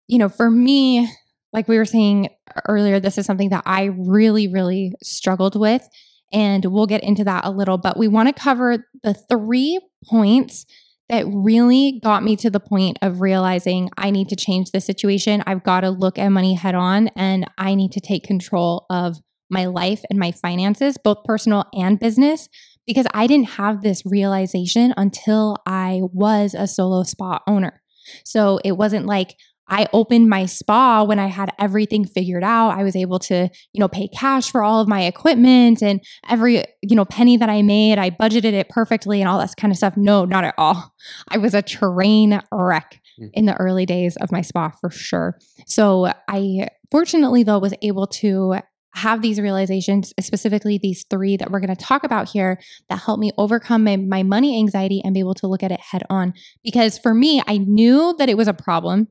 you 0.07 0.17
know, 0.17 0.29
for 0.29 0.49
me, 0.49 1.07
like 1.53 1.67
we 1.67 1.77
were 1.77 1.85
saying 1.85 2.29
earlier, 2.67 2.99
this 2.99 3.17
is 3.17 3.25
something 3.25 3.49
that 3.49 3.63
I 3.65 3.85
really, 3.95 4.47
really 4.47 4.93
struggled 5.03 5.59
with. 5.59 5.87
And 6.33 6.65
we'll 6.65 6.87
get 6.87 7.03
into 7.03 7.23
that 7.23 7.45
a 7.45 7.51
little, 7.51 7.77
but 7.77 7.97
we 7.97 8.07
want 8.07 8.27
to 8.27 8.33
cover 8.33 8.85
the 9.03 9.13
three 9.13 9.79
points 10.05 10.65
that 11.09 11.25
really 11.27 11.99
got 12.03 12.23
me 12.23 12.35
to 12.37 12.49
the 12.49 12.59
point 12.59 12.97
of 13.01 13.21
realizing 13.21 13.89
I 13.97 14.11
need 14.11 14.29
to 14.29 14.35
change 14.35 14.71
the 14.71 14.81
situation. 14.81 15.43
I've 15.47 15.63
got 15.63 15.81
to 15.81 15.89
look 15.89 16.19
at 16.19 16.29
money 16.29 16.55
head 16.55 16.75
on 16.75 17.07
and 17.09 17.49
I 17.57 17.75
need 17.75 17.93
to 17.93 18.01
take 18.01 18.23
control 18.23 18.85
of 18.89 19.17
my 19.49 19.65
life 19.65 20.03
and 20.09 20.19
my 20.19 20.31
finances, 20.31 20.97
both 21.01 21.23
personal 21.23 21.65
and 21.73 21.99
business, 21.99 22.49
because 22.85 23.07
I 23.13 23.27
didn't 23.27 23.51
have 23.51 23.81
this 23.81 24.03
realization 24.05 24.93
until 24.97 25.57
I 25.65 26.01
was 26.03 26.53
a 26.53 26.67
solo 26.67 27.03
spa 27.03 27.39
owner. 27.47 27.81
So 28.23 28.59
it 28.63 28.73
wasn't 28.73 29.05
like 29.05 29.35
I 29.69 29.87
opened 29.93 30.29
my 30.29 30.45
spa 30.45 31.03
when 31.03 31.19
I 31.19 31.27
had 31.27 31.51
everything 31.59 32.05
figured 32.05 32.43
out. 32.43 32.69
I 32.71 32.83
was 32.83 32.95
able 32.95 33.19
to, 33.19 33.49
you 33.73 33.79
know, 33.79 33.87
pay 33.87 34.07
cash 34.07 34.51
for 34.51 34.63
all 34.63 34.79
of 34.79 34.87
my 34.87 35.03
equipment 35.03 35.81
and 35.81 36.01
every, 36.29 36.63
you 36.81 36.95
know, 36.95 37.05
penny 37.05 37.37
that 37.37 37.49
I 37.49 37.61
made, 37.61 37.97
I 37.97 38.09
budgeted 38.09 38.53
it 38.53 38.69
perfectly 38.69 39.21
and 39.21 39.29
all 39.29 39.39
that 39.39 39.53
kind 39.57 39.71
of 39.71 39.77
stuff. 39.77 39.97
No, 39.97 40.25
not 40.25 40.43
at 40.43 40.55
all. 40.57 40.93
I 41.29 41.37
was 41.37 41.53
a 41.53 41.61
train 41.61 42.41
wreck 42.51 43.01
Mm. 43.19 43.31
in 43.33 43.45
the 43.47 43.55
early 43.55 43.87
days 43.87 44.15
of 44.17 44.31
my 44.31 44.41
spa 44.41 44.69
for 44.69 44.91
sure. 44.91 45.39
So 45.65 46.13
I 46.27 46.67
fortunately 46.91 47.41
though 47.41 47.57
was 47.57 47.73
able 47.81 48.05
to 48.07 48.57
have 48.93 49.23
these 49.23 49.39
realizations, 49.39 50.13
specifically 50.19 50.77
these 50.77 51.03
three 51.09 51.35
that 51.37 51.49
we're 51.49 51.59
going 51.59 51.75
to 51.75 51.83
talk 51.83 52.03
about 52.03 52.29
here, 52.29 52.59
that 52.89 52.99
helped 52.99 53.19
me 53.19 53.31
overcome 53.37 53.83
my, 53.83 53.95
my 53.95 54.21
money 54.21 54.57
anxiety 54.59 55.01
and 55.03 55.13
be 55.15 55.19
able 55.19 55.33
to 55.35 55.47
look 55.47 55.63
at 55.63 55.71
it 55.71 55.79
head 55.79 56.03
on. 56.11 56.33
Because 56.63 56.97
for 56.97 57.13
me, 57.13 57.41
I 57.47 57.57
knew 57.57 58.15
that 58.19 58.29
it 58.29 58.37
was 58.37 58.47
a 58.47 58.53
problem. 58.53 59.07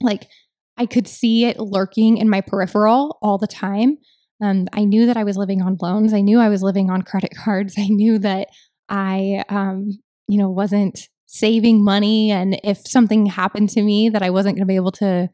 Like 0.00 0.28
I 0.76 0.86
could 0.86 1.06
see 1.06 1.44
it 1.44 1.58
lurking 1.58 2.16
in 2.16 2.28
my 2.28 2.40
peripheral 2.40 3.18
all 3.22 3.38
the 3.38 3.46
time. 3.46 3.98
Um, 4.42 4.66
I 4.72 4.84
knew 4.84 5.06
that 5.06 5.16
I 5.16 5.24
was 5.24 5.36
living 5.36 5.60
on 5.60 5.76
loans. 5.80 6.14
I 6.14 6.22
knew 6.22 6.40
I 6.40 6.48
was 6.48 6.62
living 6.62 6.90
on 6.90 7.02
credit 7.02 7.32
cards. 7.36 7.74
I 7.78 7.88
knew 7.88 8.18
that 8.18 8.48
I, 8.88 9.44
um, 9.48 9.90
you 10.28 10.38
know, 10.38 10.48
wasn't 10.48 11.08
saving 11.26 11.84
money, 11.84 12.32
and 12.32 12.58
if 12.64 12.78
something 12.78 13.26
happened 13.26 13.68
to 13.70 13.82
me, 13.82 14.08
that 14.08 14.22
I 14.22 14.30
wasn't 14.30 14.56
going 14.56 14.66
to 14.66 14.70
be 14.70 14.76
able 14.76 14.92
to 14.92 15.28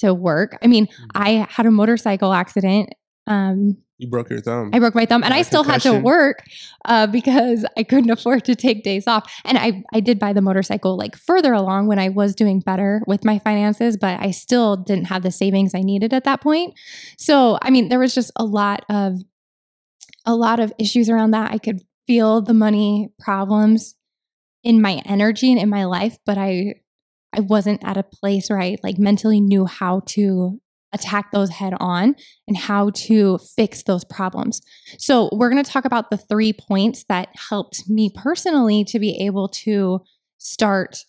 to 0.00 0.14
work. 0.14 0.58
I 0.62 0.66
mean, 0.66 0.86
mm-hmm. 0.86 1.04
I 1.14 1.46
had 1.50 1.66
a 1.66 1.70
motorcycle 1.70 2.32
accident. 2.32 2.90
Um, 3.26 3.78
you 3.98 4.08
broke 4.08 4.30
your 4.30 4.40
thumb. 4.40 4.70
I 4.72 4.78
broke 4.78 4.94
my 4.94 5.06
thumb, 5.06 5.24
and 5.24 5.34
I 5.34 5.42
still 5.42 5.64
concussion. 5.64 5.92
had 5.92 5.98
to 5.98 6.04
work 6.04 6.44
uh, 6.84 7.08
because 7.08 7.66
I 7.76 7.82
couldn't 7.82 8.10
afford 8.10 8.44
to 8.44 8.54
take 8.54 8.84
days 8.84 9.08
off. 9.08 9.30
And 9.44 9.58
I, 9.58 9.82
I 9.92 9.98
did 10.00 10.20
buy 10.20 10.32
the 10.32 10.40
motorcycle 10.40 10.96
like 10.96 11.16
further 11.16 11.52
along 11.52 11.88
when 11.88 11.98
I 11.98 12.08
was 12.08 12.34
doing 12.34 12.60
better 12.60 13.02
with 13.08 13.24
my 13.24 13.40
finances, 13.40 13.96
but 13.96 14.20
I 14.20 14.30
still 14.30 14.76
didn't 14.76 15.06
have 15.06 15.22
the 15.22 15.32
savings 15.32 15.74
I 15.74 15.80
needed 15.80 16.14
at 16.14 16.24
that 16.24 16.40
point. 16.40 16.74
So, 17.18 17.58
I 17.60 17.70
mean, 17.70 17.88
there 17.88 17.98
was 17.98 18.14
just 18.14 18.30
a 18.36 18.44
lot 18.44 18.84
of 18.88 19.18
a 20.24 20.34
lot 20.34 20.60
of 20.60 20.72
issues 20.78 21.10
around 21.10 21.32
that. 21.32 21.50
I 21.50 21.58
could 21.58 21.82
feel 22.06 22.40
the 22.40 22.54
money 22.54 23.08
problems 23.18 23.96
in 24.62 24.80
my 24.80 25.02
energy 25.04 25.50
and 25.50 25.60
in 25.60 25.68
my 25.68 25.84
life, 25.84 26.18
but 26.24 26.38
I 26.38 26.76
I 27.32 27.40
wasn't 27.40 27.84
at 27.84 27.96
a 27.96 28.02
place 28.04 28.48
where 28.48 28.60
I 28.60 28.76
like 28.82 28.98
mentally 28.98 29.40
knew 29.40 29.66
how 29.66 30.00
to 30.06 30.60
attack 30.92 31.30
those 31.32 31.50
head 31.50 31.74
on 31.78 32.14
and 32.46 32.56
how 32.56 32.90
to 32.90 33.38
fix 33.56 33.82
those 33.82 34.04
problems. 34.04 34.60
So, 34.98 35.28
we're 35.32 35.50
going 35.50 35.62
to 35.62 35.70
talk 35.70 35.84
about 35.84 36.10
the 36.10 36.16
three 36.16 36.52
points 36.52 37.04
that 37.08 37.28
helped 37.50 37.88
me 37.88 38.10
personally 38.14 38.84
to 38.84 38.98
be 38.98 39.16
able 39.24 39.48
to 39.48 40.00
start 40.38 41.04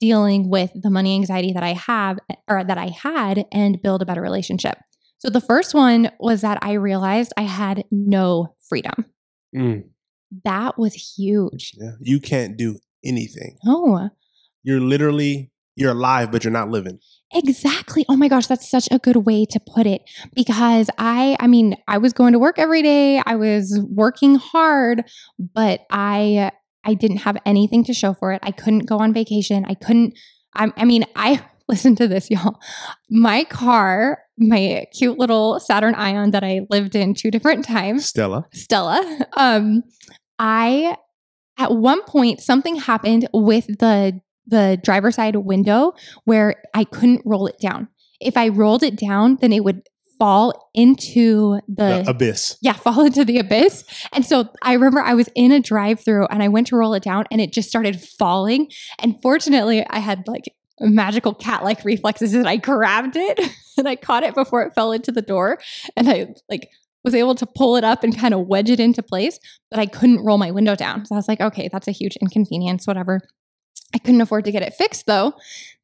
dealing 0.00 0.48
with 0.48 0.70
the 0.74 0.90
money 0.90 1.14
anxiety 1.14 1.52
that 1.52 1.62
I 1.62 1.72
have 1.72 2.18
or 2.48 2.64
that 2.64 2.78
I 2.78 2.88
had 2.88 3.46
and 3.52 3.82
build 3.82 4.02
a 4.02 4.06
better 4.06 4.22
relationship. 4.22 4.78
So, 5.18 5.30
the 5.30 5.40
first 5.40 5.74
one 5.74 6.10
was 6.18 6.40
that 6.42 6.58
I 6.62 6.72
realized 6.74 7.32
I 7.36 7.42
had 7.42 7.84
no 7.90 8.54
freedom. 8.68 9.06
Mm. 9.54 9.84
That 10.44 10.78
was 10.78 11.14
huge. 11.16 11.72
Yeah. 11.76 11.92
You 12.00 12.20
can't 12.20 12.56
do 12.56 12.78
anything. 13.04 13.58
Oh. 13.66 14.10
You're 14.62 14.80
literally 14.80 15.50
you're 15.76 15.92
alive 15.92 16.30
but 16.30 16.44
you're 16.44 16.52
not 16.52 16.68
living. 16.68 16.98
Exactly. 17.32 18.06
Oh 18.08 18.16
my 18.16 18.28
gosh, 18.28 18.46
that's 18.46 18.68
such 18.68 18.88
a 18.90 18.98
good 18.98 19.26
way 19.26 19.44
to 19.46 19.60
put 19.60 19.86
it 19.86 20.02
because 20.34 20.88
I 20.96 21.36
I 21.38 21.46
mean, 21.46 21.76
I 21.86 21.98
was 21.98 22.12
going 22.12 22.32
to 22.32 22.38
work 22.38 22.58
every 22.58 22.82
day. 22.82 23.20
I 23.24 23.36
was 23.36 23.80
working 23.88 24.36
hard, 24.36 25.04
but 25.38 25.80
I 25.90 26.52
I 26.84 26.94
didn't 26.94 27.18
have 27.18 27.36
anything 27.44 27.84
to 27.84 27.92
show 27.92 28.14
for 28.14 28.32
it. 28.32 28.40
I 28.42 28.50
couldn't 28.50 28.86
go 28.86 28.98
on 28.98 29.12
vacation. 29.12 29.66
I 29.66 29.74
couldn't 29.74 30.18
I, 30.54 30.72
I 30.76 30.84
mean, 30.84 31.04
I 31.16 31.44
listen 31.68 31.94
to 31.96 32.08
this, 32.08 32.30
y'all. 32.30 32.58
My 33.10 33.44
car, 33.44 34.22
my 34.38 34.86
cute 34.92 35.18
little 35.18 35.60
Saturn 35.60 35.94
Ion 35.94 36.30
that 36.30 36.42
I 36.42 36.66
lived 36.70 36.94
in 36.94 37.12
two 37.12 37.30
different 37.30 37.64
times. 37.64 38.06
Stella. 38.06 38.46
Stella. 38.54 39.26
Um, 39.36 39.82
I 40.38 40.96
at 41.58 41.72
one 41.74 42.02
point 42.04 42.40
something 42.40 42.76
happened 42.76 43.28
with 43.34 43.66
the 43.66 44.20
the 44.48 44.80
driver's 44.82 45.16
side 45.16 45.36
window 45.36 45.94
where 46.24 46.56
I 46.74 46.84
couldn't 46.84 47.22
roll 47.24 47.46
it 47.46 47.58
down. 47.60 47.88
If 48.20 48.36
I 48.36 48.48
rolled 48.48 48.82
it 48.82 48.96
down, 48.96 49.38
then 49.40 49.52
it 49.52 49.62
would 49.62 49.82
fall 50.18 50.70
into 50.74 51.60
the, 51.68 52.02
the, 52.02 52.04
abyss. 52.08 52.58
Yeah, 52.60 52.72
fall 52.74 53.04
into 53.04 53.24
the 53.24 53.38
abyss. 53.38 53.84
And 54.12 54.26
so 54.26 54.48
I 54.62 54.72
remember 54.72 55.00
I 55.00 55.14
was 55.14 55.28
in 55.34 55.52
a 55.52 55.60
drive 55.60 56.00
through 56.00 56.26
and 56.26 56.42
I 56.42 56.48
went 56.48 56.66
to 56.68 56.76
roll 56.76 56.94
it 56.94 57.02
down 57.02 57.24
and 57.30 57.40
it 57.40 57.52
just 57.52 57.68
started 57.68 58.00
falling. 58.00 58.70
And 58.98 59.20
fortunately, 59.22 59.86
I 59.88 60.00
had 60.00 60.26
like 60.26 60.52
magical 60.80 61.34
cat 61.34 61.64
like 61.64 61.84
reflexes 61.84 62.34
and 62.34 62.48
I 62.48 62.56
grabbed 62.56 63.16
it 63.16 63.38
and 63.78 63.88
I 63.88 63.96
caught 63.96 64.22
it 64.22 64.34
before 64.34 64.62
it 64.62 64.74
fell 64.74 64.92
into 64.92 65.12
the 65.12 65.22
door. 65.22 65.58
And 65.96 66.08
I 66.08 66.34
like 66.48 66.68
was 67.04 67.14
able 67.14 67.34
to 67.36 67.46
pull 67.46 67.76
it 67.76 67.84
up 67.84 68.02
and 68.02 68.16
kind 68.16 68.34
of 68.34 68.46
wedge 68.46 68.70
it 68.70 68.80
into 68.80 69.02
place, 69.02 69.38
but 69.70 69.78
I 69.78 69.86
couldn't 69.86 70.24
roll 70.24 70.36
my 70.36 70.50
window 70.50 70.74
down. 70.74 71.06
So 71.06 71.14
I 71.14 71.18
was 71.18 71.28
like, 71.28 71.40
okay, 71.40 71.68
that's 71.72 71.88
a 71.88 71.92
huge 71.92 72.16
inconvenience, 72.16 72.86
whatever. 72.86 73.20
I 73.94 73.98
couldn't 73.98 74.20
afford 74.20 74.44
to 74.44 74.52
get 74.52 74.62
it 74.62 74.74
fixed 74.74 75.06
though. 75.06 75.34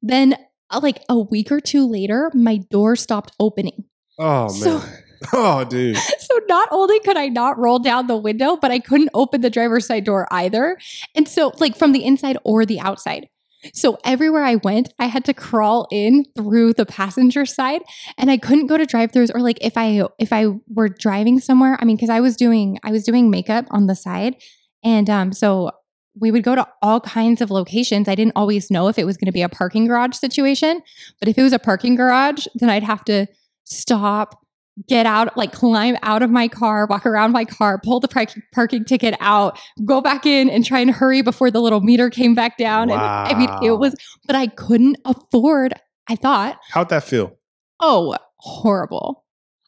Then, 0.03 0.37
uh, 0.71 0.81
like 0.83 1.03
a 1.09 1.19
week 1.19 1.51
or 1.51 1.61
two 1.61 1.89
later, 1.89 2.31
my 2.35 2.59
door 2.71 2.97
stopped 2.97 3.33
opening. 3.41 3.85
Oh, 4.19 4.49
so, 4.49 4.79
man. 4.79 5.01
Oh, 5.33 5.65
dude. 5.65 5.97
So 6.19 6.41
not 6.49 6.69
only 6.71 6.99
could 7.01 7.17
I 7.17 7.29
not 7.29 7.59
roll 7.59 7.79
down 7.79 8.09
the 8.09 8.17
window, 8.17 8.57
but 8.57 8.71
I 8.71 8.79
couldn't 8.79 9.11
open 9.15 9.41
the 9.41 9.51
driver's 9.51 9.87
side 9.87 10.05
door 10.05 10.27
either. 10.31 10.77
And 11.15 11.29
so, 11.29 11.53
like 11.61 11.77
from 11.77 11.93
the 11.93 12.05
inside 12.05 12.37
or 12.45 12.67
the 12.67 12.81
outside. 12.81 13.29
So 13.73 13.99
everywhere 14.05 14.45
I 14.45 14.57
went, 14.57 14.93
I 14.99 15.07
had 15.07 15.25
to 15.27 15.35
crawl 15.35 15.87
in 15.91 16.25
through 16.37 16.75
the 16.75 16.85
passenger 16.85 17.47
side 17.47 17.83
and 18.19 18.31
I 18.31 18.37
couldn't 18.37 18.67
go 18.67 18.77
to 18.77 18.85
drive-throughs 18.85 19.31
or 19.35 19.41
like 19.41 19.59
if 19.63 19.75
I 19.77 20.03
if 20.19 20.33
I 20.33 20.49
were 20.69 20.89
driving 20.89 21.41
somewhere, 21.41 21.79
I 21.81 21.85
mean 21.85 21.97
cuz 21.97 22.11
I 22.11 22.21
was 22.21 22.37
doing 22.37 22.79
I 22.83 22.91
was 22.91 23.05
doing 23.05 23.31
makeup 23.31 23.67
on 23.71 23.87
the 23.87 23.95
side 23.95 24.37
and 24.83 25.09
um 25.09 25.33
so 25.33 25.71
we 26.19 26.31
would 26.31 26.43
go 26.45 26.55
to 26.55 26.67
all 26.83 27.01
kinds 27.01 27.41
of 27.41 27.51
locations. 27.51 28.09
I 28.09 28.15
didn't 28.15 28.35
always 28.37 28.71
know 28.71 28.89
if 28.89 28.99
it 28.99 29.05
was 29.05 29.17
going 29.17 29.27
to 29.27 29.33
be 29.33 29.43
a 29.43 29.49
parking 29.49 29.87
garage 29.87 30.17
situation, 30.17 30.81
but 31.19 31.29
if 31.29 31.37
it 31.39 31.43
was 31.43 31.53
a 31.53 31.59
parking 31.59 31.97
garage, 31.97 32.47
then 32.55 32.71
I'd 32.71 32.85
have 32.85 33.05
to 33.07 33.27
stop, 33.65 34.41
get 34.89 35.07
out, 35.07 35.37
like 35.37 35.53
climb 35.53 35.97
out 36.03 36.23
of 36.23 36.31
my 36.31 36.47
car, 36.49 36.87
walk 36.87 37.05
around 37.05 37.33
my 37.33 37.45
car, 37.45 37.81
pull 37.83 38.01
the 38.01 38.09
park- 38.09 38.39
parking 38.53 38.85
ticket 38.85 39.17
out, 39.21 39.59
go 39.85 40.01
back 40.01 40.25
in 40.25 40.49
and 40.49 40.65
try 40.65 40.81
and 40.81 40.91
hurry 40.91 41.23
before 41.23 41.51
the 41.51 41.61
little 41.61 41.81
meter 41.81 42.11
came 42.11 42.35
back 42.35 42.59
down. 42.59 42.89
Wow. 42.89 43.25
And 43.29 43.37
I 43.37 43.39
mean, 43.39 43.71
it 43.73 43.79
was, 43.79 43.95
but 44.27 44.37
I 44.37 44.47
couldn't 44.47 44.97
afford, 45.05 45.75
I 46.09 46.17
thought. 46.17 46.59
How'd 46.71 46.91
that 46.91 47.05
feel? 47.05 47.37
Oh, 47.81 48.17
horrible. 48.37 49.24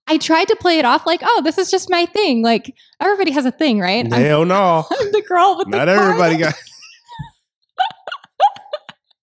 I 0.08 0.18
tried 0.18 0.48
to 0.48 0.56
play 0.56 0.78
it 0.78 0.84
off 0.84 1.06
like, 1.06 1.20
oh, 1.24 1.42
this 1.42 1.58
is 1.58 1.70
just 1.70 1.90
my 1.90 2.06
thing. 2.06 2.42
Like 2.42 2.74
everybody 3.00 3.32
has 3.32 3.44
a 3.44 3.50
thing, 3.50 3.80
right? 3.80 4.06
Hell 4.06 4.42
I'm, 4.42 4.48
no. 4.48 4.86
I'm 4.90 5.12
the 5.12 5.22
girl 5.22 5.56
with 5.58 5.70
the. 5.70 5.76
Not 5.76 5.86
the 5.86 5.92
everybody 5.92 6.36
got. 6.36 6.54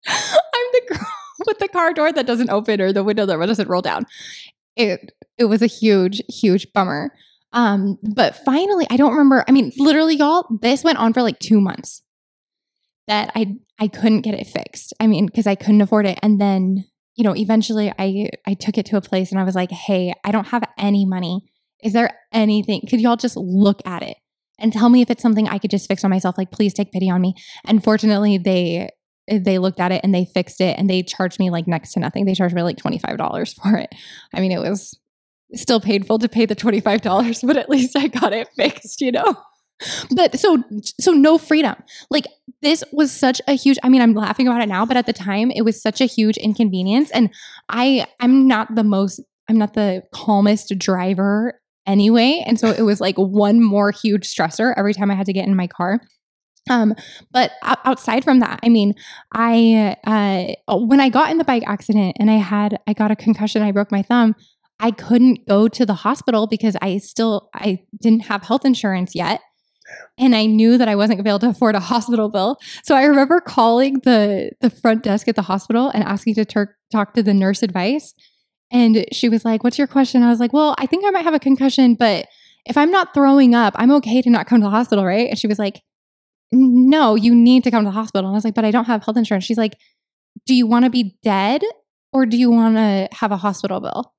I'm 0.08 0.68
the 0.74 0.82
girl 0.90 1.08
with 1.48 1.60
the 1.60 1.68
car 1.70 1.94
door 1.94 2.12
that 2.12 2.28
doesn't 2.28 2.50
open 2.50 2.82
or 2.82 2.92
the 2.92 3.04
window 3.04 3.25
that 3.25 3.38
doesn't 3.38 3.70
roll 3.70 3.82
down. 3.82 4.06
It 4.75 5.13
it 5.38 5.46
was 5.46 5.62
a 5.62 5.68
huge, 5.68 6.22
huge 6.28 6.72
bummer. 6.74 7.13
Um, 7.54 8.00
but 8.02 8.36
finally, 8.36 8.88
I 8.90 8.98
don't 8.98 9.12
remember. 9.12 9.46
I 9.48 9.52
mean, 9.52 9.72
literally, 9.78 10.16
y'all, 10.16 10.48
this 10.62 10.84
went 10.84 10.98
on 10.98 11.13
for 11.13 11.22
like 11.22 11.40
two 11.40 11.62
months. 11.62 12.02
That 13.08 13.32
I 13.36 13.58
I 13.80 13.88
couldn't 13.88 14.22
get 14.22 14.34
it 14.34 14.48
fixed. 14.48 14.94
I 15.00 15.08
mean, 15.08 15.28
because 15.28 15.48
I 15.48 15.56
couldn't 15.56 15.82
afford 15.82 16.06
it, 16.06 16.20
and 16.22 16.42
then 16.42 16.86
you 17.15 17.24
know, 17.24 17.36
eventually 17.36 17.91
I 17.98 18.29
I 18.46 18.53
took 18.53 18.77
it 18.77 18.86
to 18.88 18.98
a 18.98 19.01
place 19.01 19.32
and 19.32 19.39
I 19.39 19.43
was 19.43 19.55
like, 19.55 19.72
"Hey, 19.72 20.13
I 20.24 20.32
don't 20.32 20.48
have 20.48 20.63
any 20.77 21.05
money. 21.05 21.41
Is 21.84 21.93
there 21.93 22.17
anything? 22.32 22.82
Could 22.89 23.01
y'all 23.01 23.17
just 23.17 23.38
look 23.38 23.82
at 23.86 24.03
it 24.03 24.17
and 24.60 24.72
tell 24.74 24.89
me 24.89 25.01
if 25.01 25.10
it's 25.10 25.22
something 25.22 25.48
I 25.48 25.58
could 25.58 25.72
just 25.72 25.88
fix 25.88 26.03
on 26.03 26.10
myself? 26.10 26.38
Like, 26.38 26.51
please 26.51 26.74
take 26.74 26.91
pity 26.91 27.10
on 27.10 27.22
me." 27.22 27.36
And 27.65 27.84
fortunately, 27.84 28.38
they 28.38 28.89
they 29.27 29.58
looked 29.58 29.79
at 29.79 29.91
it 29.91 30.01
and 30.03 30.13
they 30.13 30.25
fixed 30.25 30.60
it 30.60 30.77
and 30.77 30.89
they 30.89 31.01
charged 31.01 31.39
me 31.39 31.50
like 31.50 31.67
next 31.67 31.93
to 31.93 32.00
nothing. 32.00 32.25
They 32.25 32.36
charged 32.36 32.55
me 32.55 32.62
like 32.62 32.77
$25 32.77 33.53
for 33.62 33.77
it. 33.77 33.89
I 34.34 34.41
mean, 34.41 34.51
it 34.51 34.60
was 34.60 35.00
still 35.55 35.79
painful 35.79 36.20
to 36.20 36.27
pay 36.27 36.46
the 36.46 36.55
$25, 36.55 37.48
but 37.48 37.58
at 37.58 37.70
least 37.70 37.96
I 37.96 38.08
got 38.08 38.34
it 38.34 38.50
fixed, 38.58 39.01
you 39.01 39.12
know? 39.12 39.36
But 40.12 40.39
so 40.39 40.63
so 41.00 41.12
no 41.12 41.38
freedom. 41.38 41.75
Like 42.10 42.25
this 42.62 42.84
was 42.92 43.12
such 43.12 43.42
a 43.48 43.53
huge 43.53 43.77
i 43.84 43.89
mean 43.89 44.01
i'm 44.01 44.13
laughing 44.13 44.48
about 44.48 44.62
it 44.62 44.70
now 44.70 44.86
but 44.86 44.98
at 44.98 45.06
the 45.06 45.13
time 45.13 45.51
it 45.51 45.63
was 45.63 45.82
such 45.82 46.01
a 46.01 46.06
huge 46.06 46.38
inconvenience. 46.38 47.12
And 47.12 47.30
i 47.70 48.06
i'm 48.20 48.48
not 48.48 48.74
the 48.75 48.84
most 48.84 49.22
i'm 49.50 49.58
not 49.58 49.74
the 49.74 50.03
calmest 50.13 50.74
driver 50.77 51.60
anyway. 51.86 52.42
And 52.48 52.58
so 52.58 52.72
it 52.72 52.84
was 52.84 53.01
like 53.01 53.18
one 53.18 53.62
more 53.62 53.92
huge 53.92 54.25
stressor 54.25 54.74
every 54.77 54.94
time 54.94 55.12
i 55.12 55.15
had 55.15 55.25
to 55.27 55.34
get 55.34 55.48
in 55.48 55.56
my 55.56 55.68
car. 55.68 56.00
Um 56.70 56.96
but 57.32 57.51
outside 57.62 58.24
from 58.24 58.39
that 58.39 58.62
i 58.63 58.70
mean 58.70 58.96
i 59.34 59.98
uh 60.08 60.77
when 60.77 61.01
i 61.01 61.10
got 61.10 61.30
in 61.30 61.38
the 61.38 61.44
bike 61.44 61.63
accident 61.68 62.15
and 62.20 62.32
i 62.32 62.38
had 62.38 62.80
i 62.88 62.94
got 62.94 63.12
a 63.12 63.18
concussion 63.18 63.62
i 63.62 63.74
broke 63.74 63.92
my 63.92 64.01
thumb 64.01 64.34
i 64.80 64.89
couldn't 64.89 65.46
go 65.46 65.68
to 65.68 65.86
the 65.86 65.94
hospital 65.94 66.48
because 66.48 66.77
i 66.82 66.98
still 67.00 67.50
i 67.53 67.80
didn't 68.01 68.22
have 68.22 68.44
health 68.44 68.63
insurance 68.63 69.13
yet 69.13 69.42
and 70.18 70.36
I 70.36 70.46
knew 70.46 70.78
that 70.78 70.88
I 70.88 70.96
wasn't 70.96 71.18
going 71.18 71.24
to 71.24 71.24
be 71.24 71.30
able 71.30 71.40
to 71.40 71.50
afford 71.50 71.76
a 71.76 71.80
hospital 71.80 72.30
bill. 72.30 72.58
So 72.84 72.96
I 72.96 73.04
remember 73.04 73.40
calling 73.40 74.00
the 74.00 74.52
the 74.62 74.70
front 74.70 75.04
desk 75.04 75.28
at 75.28 75.36
the 75.36 75.42
hospital 75.42 75.90
and 75.90 76.04
asking 76.04 76.36
to 76.36 76.46
ter- 76.46 76.76
talk 76.92 77.14
to 77.14 77.24
the 77.24 77.34
nurse 77.34 77.64
advice. 77.64 78.14
And 78.72 79.06
she 79.12 79.30
was 79.30 79.46
like, 79.46 79.64
"What's 79.64 79.78
your 79.78 79.88
question?" 79.88 80.24
I 80.24 80.30
was 80.30 80.40
like, 80.40 80.54
"Well, 80.54 80.76
I 80.78 80.86
think 80.86 81.06
I 81.06 81.12
might 81.12 81.24
have 81.24 81.34
a 81.34 81.40
concussion, 81.40 81.96
but 81.96 82.28
if 82.66 82.78
I'm 82.78 82.92
not 82.92 83.14
throwing 83.14 83.54
up, 83.54 83.74
I'm 83.78 83.92
okay 83.92 84.22
to 84.22 84.30
not 84.30 84.48
come 84.48 84.62
to 84.62 84.66
the 84.66 84.72
hospital, 84.72 85.06
right?" 85.06 85.30
And 85.30 85.38
she 85.38 85.48
was 85.48 85.60
like, 85.60 85.82
"No, 86.52 87.16
you 87.16 87.36
need 87.36 87.64
to 87.66 87.72
come 87.72 87.84
to 87.84 87.90
the 87.90 87.92
hospital." 87.92 88.28
And 88.28 88.36
I 88.36 88.38
was 88.38 88.46
like, 88.46 88.56
"But 88.56 88.66
I 88.66 88.72
don't 88.72 88.86
have 88.86 89.04
health 89.04 89.18
insurance." 89.18 89.46
She's 89.46 89.58
like, 89.58 89.78
"Do 90.46 90.56
you 90.56 90.68
want 90.68 90.86
to 90.86 90.92
be 90.92 91.18
dead 91.24 91.64
or 92.12 92.26
do 92.26 92.38
you 92.38 92.52
want 92.52 92.76
to 92.78 93.10
have 93.12 93.32
a 93.32 93.38
hospital 93.38 93.80
bill?" 93.80 94.14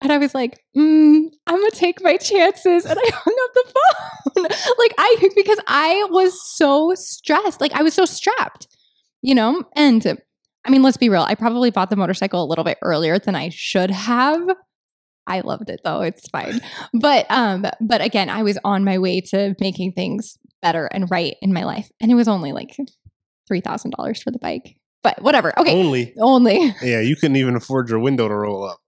And 0.00 0.12
I 0.12 0.18
was 0.18 0.34
like, 0.34 0.60
mm, 0.76 1.26
I'm 1.46 1.56
gonna 1.58 1.70
take 1.72 2.02
my 2.02 2.16
chances. 2.16 2.84
And 2.84 2.98
I 2.98 3.10
hung 3.12 3.36
up 3.44 3.54
the 3.54 3.72
phone. 3.74 4.42
like 4.78 4.94
I 4.98 5.30
because 5.34 5.58
I 5.66 6.06
was 6.10 6.40
so 6.56 6.94
stressed. 6.94 7.60
Like 7.60 7.72
I 7.72 7.82
was 7.82 7.94
so 7.94 8.04
strapped, 8.04 8.68
you 9.22 9.34
know? 9.34 9.64
And 9.74 10.18
I 10.64 10.70
mean, 10.70 10.82
let's 10.82 10.96
be 10.96 11.08
real. 11.08 11.22
I 11.22 11.34
probably 11.34 11.70
bought 11.70 11.90
the 11.90 11.96
motorcycle 11.96 12.42
a 12.42 12.46
little 12.46 12.64
bit 12.64 12.78
earlier 12.82 13.18
than 13.18 13.34
I 13.34 13.48
should 13.48 13.90
have. 13.90 14.48
I 15.26 15.40
loved 15.40 15.68
it 15.68 15.80
though. 15.84 16.02
It's 16.02 16.28
fine. 16.28 16.60
But 16.94 17.26
um, 17.30 17.66
but 17.80 18.00
again, 18.00 18.30
I 18.30 18.42
was 18.42 18.58
on 18.64 18.84
my 18.84 18.98
way 18.98 19.20
to 19.32 19.54
making 19.60 19.92
things 19.92 20.38
better 20.62 20.86
and 20.86 21.10
right 21.10 21.36
in 21.42 21.52
my 21.52 21.64
life. 21.64 21.90
And 22.00 22.10
it 22.10 22.14
was 22.14 22.28
only 22.28 22.52
like 22.52 22.76
three 23.46 23.60
thousand 23.60 23.92
dollars 23.92 24.22
for 24.22 24.30
the 24.30 24.38
bike. 24.38 24.76
But 25.02 25.22
whatever. 25.22 25.58
Okay. 25.58 25.78
Only. 25.78 26.14
Only. 26.18 26.74
Yeah, 26.82 27.00
you 27.00 27.14
couldn't 27.16 27.36
even 27.36 27.56
afford 27.56 27.88
your 27.88 27.98
window 27.98 28.28
to 28.28 28.34
roll 28.34 28.64
up. 28.64 28.78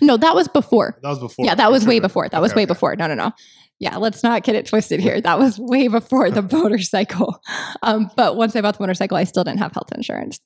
No, 0.00 0.16
that 0.16 0.34
was 0.34 0.48
before. 0.48 0.98
That 1.02 1.08
was 1.10 1.18
before. 1.18 1.44
Yeah, 1.44 1.54
that 1.54 1.70
was 1.70 1.86
way 1.86 1.98
before. 2.00 2.28
That 2.28 2.40
was 2.40 2.54
way 2.54 2.62
okay. 2.62 2.66
before. 2.66 2.96
No, 2.96 3.06
no, 3.06 3.14
no. 3.14 3.32
Yeah, 3.78 3.96
let's 3.96 4.22
not 4.22 4.42
get 4.42 4.54
it 4.54 4.66
twisted 4.66 5.00
here. 5.00 5.20
That 5.20 5.38
was 5.38 5.58
way 5.58 5.88
before 5.88 6.30
the 6.30 6.42
motorcycle. 6.52 7.42
Um, 7.82 8.10
but 8.16 8.36
once 8.36 8.56
I 8.56 8.62
bought 8.62 8.78
the 8.78 8.82
motorcycle, 8.82 9.16
I 9.16 9.24
still 9.24 9.44
didn't 9.44 9.58
have 9.58 9.72
health 9.72 9.92
insurance. 9.94 10.40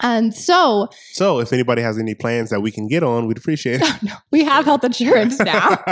And 0.00 0.34
so 0.34 0.88
So, 1.12 1.40
if 1.40 1.52
anybody 1.52 1.82
has 1.82 1.98
any 1.98 2.14
plans 2.14 2.50
that 2.50 2.60
we 2.60 2.70
can 2.70 2.86
get 2.86 3.02
on, 3.02 3.26
we'd 3.26 3.38
appreciate 3.38 3.80
it. 3.82 4.02
no, 4.02 4.12
we 4.30 4.44
have 4.44 4.64
health 4.64 4.84
insurance 4.84 5.38
now. 5.40 5.82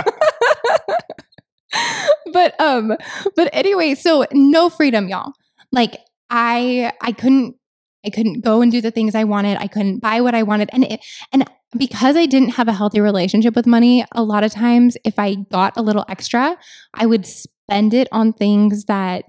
but 2.31 2.59
um 2.61 2.95
but 3.35 3.49
anyway 3.53 3.93
so 3.93 4.25
no 4.31 4.69
freedom 4.69 5.07
y'all 5.09 5.33
like 5.71 5.97
i 6.29 6.91
i 7.01 7.11
couldn't 7.11 7.55
i 8.07 8.09
couldn't 8.15 8.41
go 8.49 8.55
and 8.61 8.71
do 8.71 8.81
the 8.87 8.91
things 8.97 9.13
i 9.21 9.23
wanted 9.33 9.55
i 9.65 9.67
couldn't 9.75 9.99
buy 10.07 10.17
what 10.25 10.35
i 10.39 10.43
wanted 10.51 10.69
and 10.75 10.83
it, 10.93 10.99
and 11.33 11.41
because 11.85 12.15
i 12.23 12.25
didn't 12.33 12.53
have 12.59 12.67
a 12.67 12.77
healthy 12.81 13.01
relationship 13.09 13.53
with 13.59 13.67
money 13.77 13.95
a 14.21 14.23
lot 14.31 14.43
of 14.47 14.51
times 14.51 14.97
if 15.11 15.15
i 15.25 15.29
got 15.57 15.71
a 15.81 15.81
little 15.87 16.05
extra 16.15 16.45
i 16.93 17.05
would 17.05 17.25
spend 17.25 17.93
it 18.01 18.07
on 18.19 18.31
things 18.33 18.85
that 18.85 19.27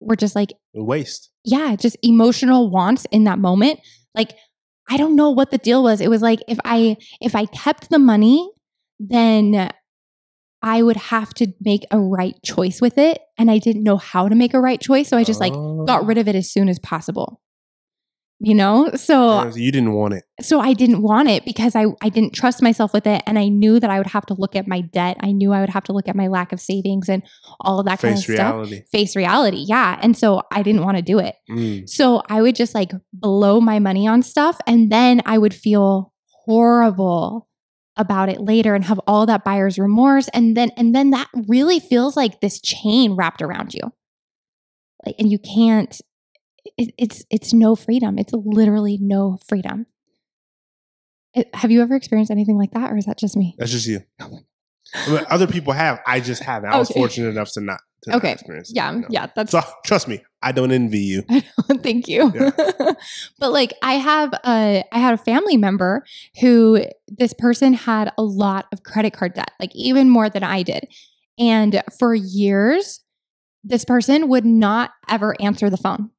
were 0.00 0.16
just 0.16 0.34
like 0.34 0.52
Waste. 0.74 1.30
yeah, 1.44 1.76
just 1.76 1.96
emotional 2.02 2.70
wants 2.70 3.04
in 3.16 3.22
that 3.24 3.38
moment. 3.38 3.78
Like 4.14 4.32
I 4.92 4.96
don't 4.96 5.14
know 5.20 5.30
what 5.30 5.50
the 5.52 5.58
deal 5.58 5.82
was. 5.88 6.00
It 6.00 6.08
was 6.14 6.22
like 6.22 6.40
if 6.48 6.58
I 6.64 6.96
if 7.20 7.36
I 7.36 7.44
kept 7.46 7.88
the 7.90 7.98
money, 8.00 8.50
then 8.98 9.70
I 10.62 10.82
would 10.82 10.96
have 10.96 11.30
to 11.34 11.46
make 11.60 11.84
a 11.90 11.98
right 12.00 12.34
choice 12.44 12.80
with 12.80 12.96
it 12.98 13.20
and 13.38 13.50
I 13.50 13.58
didn't 13.58 13.84
know 13.84 13.96
how 13.96 14.28
to 14.28 14.34
make 14.34 14.54
a 14.54 14.60
right 14.60 14.80
choice, 14.80 15.08
so 15.08 15.16
I 15.16 15.24
just 15.24 15.40
like 15.40 15.52
Oh. 15.54 15.84
got 15.84 16.06
rid 16.06 16.18
of 16.18 16.26
it 16.26 16.34
as 16.34 16.50
soon 16.50 16.68
as 16.68 16.78
possible. 16.80 17.40
You 18.44 18.56
know? 18.56 18.90
So 18.96 19.54
you 19.54 19.70
didn't 19.70 19.92
want 19.92 20.14
it. 20.14 20.24
so 20.40 20.58
I 20.58 20.72
didn't 20.72 21.00
want 21.00 21.28
it 21.28 21.44
because 21.44 21.76
I 21.76 21.86
I 22.00 22.08
didn't 22.08 22.34
trust 22.34 22.60
myself 22.60 22.92
with 22.92 23.06
it 23.06 23.22
and 23.24 23.38
I 23.38 23.46
knew 23.46 23.78
that 23.78 23.88
I 23.88 23.98
would 23.98 24.08
have 24.08 24.26
to 24.26 24.34
look 24.34 24.56
at 24.56 24.66
my 24.66 24.80
debt. 24.80 25.16
I 25.20 25.30
knew 25.30 25.52
I 25.52 25.60
would 25.60 25.70
have 25.70 25.84
to 25.84 25.92
look 25.92 26.08
at 26.08 26.16
my 26.16 26.26
lack 26.26 26.52
of 26.52 26.60
savings 26.60 27.08
and 27.08 27.22
all 27.60 27.78
of 27.78 27.86
that 27.86 28.00
kind 28.00 28.14
of 28.14 28.24
Face 28.24 28.36
stuff. 28.36 28.68
Face 28.90 29.14
reality. 29.14 29.64
Yeah. 29.68 29.96
And 30.02 30.16
so 30.16 30.42
I 30.50 30.64
didn't 30.64 30.82
want 30.82 30.96
to 30.96 31.02
do 31.02 31.20
it. 31.20 31.36
Mm. 31.48 31.88
So 31.88 32.22
I 32.28 32.42
would 32.42 32.56
just 32.56 32.74
like 32.74 32.90
blow 33.12 33.60
my 33.60 33.78
money 33.78 34.08
on 34.08 34.22
stuff 34.22 34.58
and 34.66 34.90
then 34.90 35.22
I 35.24 35.38
would 35.38 35.54
feel 35.54 36.12
horrible 36.44 37.48
about 37.96 38.28
it 38.28 38.40
later 38.40 38.74
and 38.74 38.84
have 38.84 38.98
all 39.06 39.24
that 39.26 39.44
buyer's 39.44 39.78
remorse 39.78 40.26
and 40.34 40.56
then 40.56 40.70
and 40.76 40.94
then 40.96 41.10
that 41.10 41.28
really 41.46 41.78
feels 41.78 42.16
like 42.16 42.40
this 42.40 42.60
chain 42.60 43.12
wrapped 43.12 43.40
around 43.40 43.72
you. 43.72 43.92
Like 45.06 45.14
and 45.20 45.30
you 45.30 45.38
can't 45.38 46.00
it, 46.76 46.94
it's 46.98 47.24
it's 47.30 47.52
no 47.52 47.74
freedom. 47.76 48.18
It's 48.18 48.32
literally 48.32 48.98
no 49.00 49.38
freedom. 49.48 49.86
It- 51.34 51.54
have 51.54 51.70
you 51.70 51.80
ever 51.82 51.94
experienced 51.96 52.30
anything 52.30 52.58
like 52.58 52.72
that 52.72 52.90
or 52.92 52.96
is 52.96 53.06
that 53.06 53.18
just 53.18 53.36
me? 53.36 53.54
That's 53.58 53.70
just 53.72 53.86
you. 53.86 54.00
But 55.08 55.24
other 55.30 55.46
people 55.46 55.72
have. 55.72 56.00
I 56.06 56.20
just 56.20 56.42
haven't. 56.42 56.70
I 56.70 56.78
was 56.78 56.90
fortunate 56.90 57.28
enough 57.28 57.50
to 57.52 57.60
not. 57.60 57.80
To 58.02 58.10
not 58.10 58.16
Okay. 58.18 58.32
experience 58.32 58.72
Yeah, 58.74 58.90
you 58.92 59.00
know. 59.02 59.06
yeah, 59.10 59.26
that's 59.34 59.52
So 59.52 59.60
trust 59.86 60.08
me, 60.08 60.22
I 60.42 60.50
don't 60.52 60.72
envy 60.72 60.98
you. 60.98 61.22
Thank 61.82 62.08
you. 62.08 62.32
Yeah. 62.34 62.50
but 63.38 63.52
like 63.52 63.72
I 63.82 63.94
have 63.94 64.34
a 64.44 64.82
I 64.92 64.98
had 64.98 65.14
a 65.14 65.18
family 65.18 65.56
member 65.56 66.04
who 66.40 66.84
this 67.06 67.32
person 67.32 67.74
had 67.74 68.10
a 68.18 68.22
lot 68.22 68.66
of 68.72 68.82
credit 68.82 69.12
card 69.12 69.34
debt, 69.34 69.52
like 69.60 69.70
even 69.74 70.10
more 70.10 70.28
than 70.28 70.42
I 70.42 70.62
did. 70.64 70.88
And 71.38 71.80
for 71.98 72.12
years, 72.14 73.00
this 73.64 73.84
person 73.84 74.28
would 74.28 74.44
not 74.44 74.90
ever 75.08 75.36
answer 75.40 75.70
the 75.70 75.76
phone. 75.76 76.10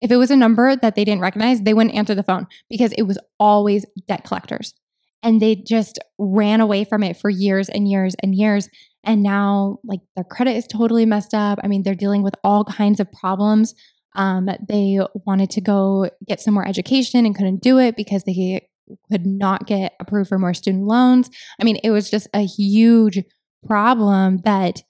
If 0.00 0.10
it 0.10 0.16
was 0.16 0.30
a 0.30 0.36
number 0.36 0.76
that 0.76 0.94
they 0.94 1.04
didn't 1.04 1.22
recognize, 1.22 1.62
they 1.62 1.74
wouldn't 1.74 1.94
answer 1.94 2.14
the 2.14 2.22
phone 2.22 2.46
because 2.68 2.92
it 2.92 3.02
was 3.02 3.18
always 3.38 3.86
debt 4.08 4.24
collectors. 4.24 4.74
And 5.22 5.40
they 5.40 5.56
just 5.56 5.98
ran 6.18 6.60
away 6.60 6.84
from 6.84 7.02
it 7.02 7.16
for 7.16 7.30
years 7.30 7.68
and 7.68 7.88
years 7.88 8.14
and 8.22 8.34
years. 8.34 8.68
And 9.02 9.22
now, 9.22 9.78
like, 9.84 10.00
their 10.14 10.24
credit 10.24 10.56
is 10.56 10.66
totally 10.66 11.06
messed 11.06 11.32
up. 11.32 11.58
I 11.62 11.68
mean, 11.68 11.82
they're 11.82 11.94
dealing 11.94 12.22
with 12.22 12.34
all 12.44 12.64
kinds 12.64 13.00
of 13.00 13.10
problems. 13.12 13.74
Um, 14.14 14.48
they 14.68 14.98
wanted 15.26 15.50
to 15.50 15.60
go 15.60 16.10
get 16.26 16.40
some 16.40 16.54
more 16.54 16.66
education 16.66 17.24
and 17.24 17.34
couldn't 17.34 17.62
do 17.62 17.78
it 17.78 17.96
because 17.96 18.24
they 18.24 18.68
could 19.10 19.26
not 19.26 19.66
get 19.66 19.94
approved 20.00 20.28
for 20.28 20.38
more 20.38 20.54
student 20.54 20.84
loans. 20.84 21.30
I 21.60 21.64
mean, 21.64 21.76
it 21.82 21.90
was 21.90 22.10
just 22.10 22.28
a 22.34 22.44
huge 22.44 23.22
problem 23.66 24.38
that, 24.44 24.82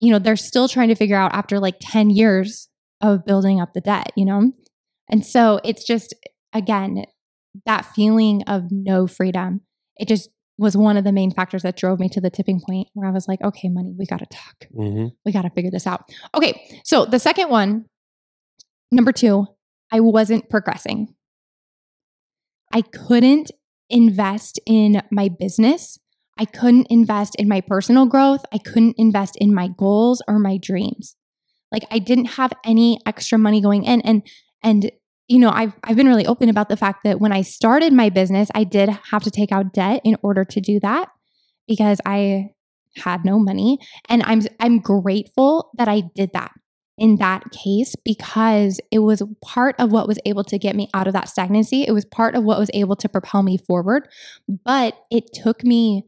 you 0.00 0.10
know, 0.10 0.18
they're 0.18 0.36
still 0.36 0.68
trying 0.68 0.88
to 0.88 0.94
figure 0.94 1.16
out 1.16 1.34
after 1.34 1.58
like 1.60 1.76
10 1.80 2.10
years 2.10 2.68
of 3.00 3.24
building 3.24 3.60
up 3.60 3.72
the 3.74 3.80
debt, 3.80 4.12
you 4.16 4.24
know? 4.24 4.52
And 5.10 5.24
so 5.24 5.60
it's 5.64 5.84
just, 5.84 6.14
again, 6.52 7.04
that 7.66 7.86
feeling 7.94 8.42
of 8.46 8.64
no 8.70 9.06
freedom. 9.06 9.62
It 9.96 10.08
just 10.08 10.28
was 10.58 10.76
one 10.76 10.96
of 10.96 11.04
the 11.04 11.12
main 11.12 11.30
factors 11.30 11.62
that 11.62 11.76
drove 11.76 12.00
me 12.00 12.08
to 12.08 12.20
the 12.20 12.30
tipping 12.30 12.60
point 12.60 12.88
where 12.92 13.08
I 13.08 13.12
was 13.12 13.28
like, 13.28 13.40
okay, 13.42 13.68
money, 13.68 13.94
we 13.96 14.06
got 14.06 14.18
to 14.18 14.26
talk 14.26 14.66
hmm 14.74 15.06
we 15.24 15.32
got 15.32 15.42
to 15.42 15.50
figure 15.50 15.70
this 15.70 15.86
out. 15.86 16.04
Okay. 16.34 16.80
So 16.84 17.04
the 17.04 17.18
second 17.18 17.48
one, 17.50 17.86
number 18.90 19.12
two, 19.12 19.46
I 19.92 20.00
wasn't 20.00 20.50
progressing. 20.50 21.14
I 22.72 22.82
couldn't 22.82 23.50
invest 23.88 24.60
in 24.66 25.02
my 25.10 25.28
business. 25.28 25.98
I 26.38 26.44
couldn't 26.44 26.86
invest 26.90 27.34
in 27.36 27.48
my 27.48 27.60
personal 27.60 28.06
growth. 28.06 28.44
I 28.52 28.58
couldn't 28.58 28.94
invest 28.98 29.36
in 29.36 29.54
my 29.54 29.68
goals 29.68 30.22
or 30.28 30.38
my 30.38 30.56
dreams. 30.56 31.16
Like 31.72 31.84
I 31.90 31.98
didn't 31.98 32.26
have 32.26 32.52
any 32.64 32.98
extra 33.06 33.38
money 33.38 33.60
going 33.60 33.84
in. 33.84 34.00
And, 34.02 34.26
and, 34.62 34.90
you 35.28 35.38
know, 35.38 35.50
I've, 35.50 35.74
I've 35.84 35.96
been 35.96 36.06
really 36.06 36.26
open 36.26 36.48
about 36.48 36.68
the 36.68 36.76
fact 36.76 37.04
that 37.04 37.20
when 37.20 37.32
I 37.32 37.42
started 37.42 37.92
my 37.92 38.08
business, 38.08 38.48
I 38.54 38.64
did 38.64 38.88
have 38.88 39.22
to 39.24 39.30
take 39.30 39.52
out 39.52 39.72
debt 39.72 40.00
in 40.04 40.16
order 40.22 40.44
to 40.44 40.60
do 40.60 40.80
that 40.80 41.08
because 41.66 42.00
I 42.06 42.52
had 42.96 43.24
no 43.24 43.38
money 43.38 43.78
and 44.08 44.22
i'm 44.24 44.42
i'm 44.60 44.78
grateful 44.78 45.70
that 45.76 45.88
i 45.88 46.02
did 46.14 46.30
that 46.32 46.52
in 46.96 47.16
that 47.16 47.44
case 47.52 47.94
because 48.04 48.80
it 48.90 48.98
was 48.98 49.22
part 49.42 49.76
of 49.78 49.92
what 49.92 50.08
was 50.08 50.18
able 50.26 50.42
to 50.42 50.58
get 50.58 50.74
me 50.74 50.88
out 50.94 51.06
of 51.06 51.12
that 51.12 51.28
stagnancy 51.28 51.84
it 51.86 51.92
was 51.92 52.04
part 52.04 52.34
of 52.34 52.44
what 52.44 52.58
was 52.58 52.70
able 52.74 52.96
to 52.96 53.08
propel 53.08 53.42
me 53.42 53.56
forward 53.56 54.08
but 54.64 54.98
it 55.10 55.32
took 55.32 55.62
me 55.62 56.04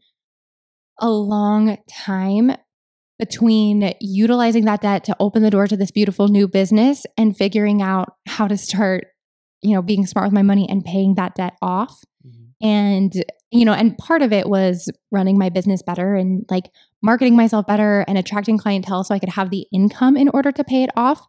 a 0.98 1.10
long 1.10 1.78
time 1.88 2.52
between 3.20 3.92
utilizing 4.00 4.64
that 4.64 4.80
debt 4.80 5.04
to 5.04 5.14
open 5.20 5.42
the 5.42 5.50
door 5.50 5.66
to 5.66 5.76
this 5.76 5.90
beautiful 5.90 6.28
new 6.28 6.48
business 6.48 7.04
and 7.18 7.36
figuring 7.36 7.82
out 7.82 8.14
how 8.26 8.48
to 8.48 8.56
start 8.56 9.08
you 9.60 9.74
know 9.74 9.82
being 9.82 10.06
smart 10.06 10.26
with 10.26 10.32
my 10.32 10.42
money 10.42 10.66
and 10.68 10.84
paying 10.84 11.14
that 11.16 11.34
debt 11.34 11.52
off. 11.60 12.02
Mm-hmm. 12.26 12.66
And 12.66 13.24
you 13.50 13.66
know 13.66 13.74
and 13.74 13.96
part 13.98 14.22
of 14.22 14.32
it 14.32 14.48
was 14.48 14.88
running 15.10 15.36
my 15.38 15.50
business 15.50 15.82
better 15.82 16.14
and 16.14 16.46
like 16.50 16.70
marketing 17.02 17.36
myself 17.36 17.66
better 17.66 18.06
and 18.08 18.16
attracting 18.16 18.56
clientele 18.56 19.04
so 19.04 19.14
i 19.14 19.18
could 19.18 19.30
have 19.30 19.50
the 19.50 19.66
income 19.72 20.16
in 20.16 20.28
order 20.30 20.50
to 20.50 20.64
pay 20.64 20.82
it 20.82 20.90
off. 20.96 21.26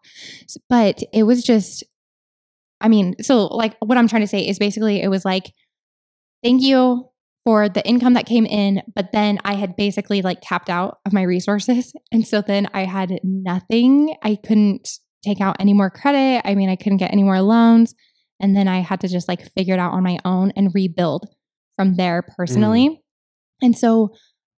But 0.70 1.04
it 1.14 1.24
was 1.24 1.44
just 1.44 1.84
i 2.80 2.88
mean 2.88 3.16
so 3.22 3.48
like 3.48 3.76
what 3.80 3.98
i'm 3.98 4.08
trying 4.08 4.22
to 4.22 4.28
say 4.28 4.48
is 4.48 4.58
basically 4.58 5.02
it 5.02 5.10
was 5.10 5.26
like 5.26 5.52
thank 6.42 6.62
you 6.62 7.11
for 7.44 7.68
the 7.68 7.86
income 7.88 8.14
that 8.14 8.26
came 8.26 8.46
in 8.46 8.82
but 8.96 9.12
then 9.12 9.40
i 9.44 9.56
had 9.56 9.76
basically 9.76 10.22
like 10.22 10.40
tapped 10.42 10.70
out 10.70 11.00
of 11.06 11.14
my 11.14 11.24
resources 11.24 11.94
and 12.12 12.28
so 12.28 12.42
then 12.42 12.68
i 12.74 12.86
had 12.86 13.20
nothing 13.24 14.16
i 14.24 14.36
couldn't 14.36 14.90
take 15.24 15.42
out 15.42 15.56
any 15.60 15.74
more 15.74 15.90
credit 15.90 16.42
i 16.46 16.56
mean 16.56 16.70
i 16.70 16.76
couldn't 16.76 16.98
get 16.98 17.12
any 17.12 17.24
more 17.24 17.42
loans 17.42 17.94
and 18.42 18.58
then 18.58 18.68
I 18.68 18.80
had 18.80 19.00
to 19.02 19.08
just 19.08 19.28
like 19.28 19.50
figure 19.54 19.76
it 19.76 19.80
out 19.80 19.94
on 19.94 20.04
my 20.04 20.18
own 20.26 20.52
and 20.56 20.74
rebuild 20.74 21.28
from 21.76 21.96
there 21.96 22.24
personally. 22.36 23.02
And 23.62 23.78
so 23.78 24.10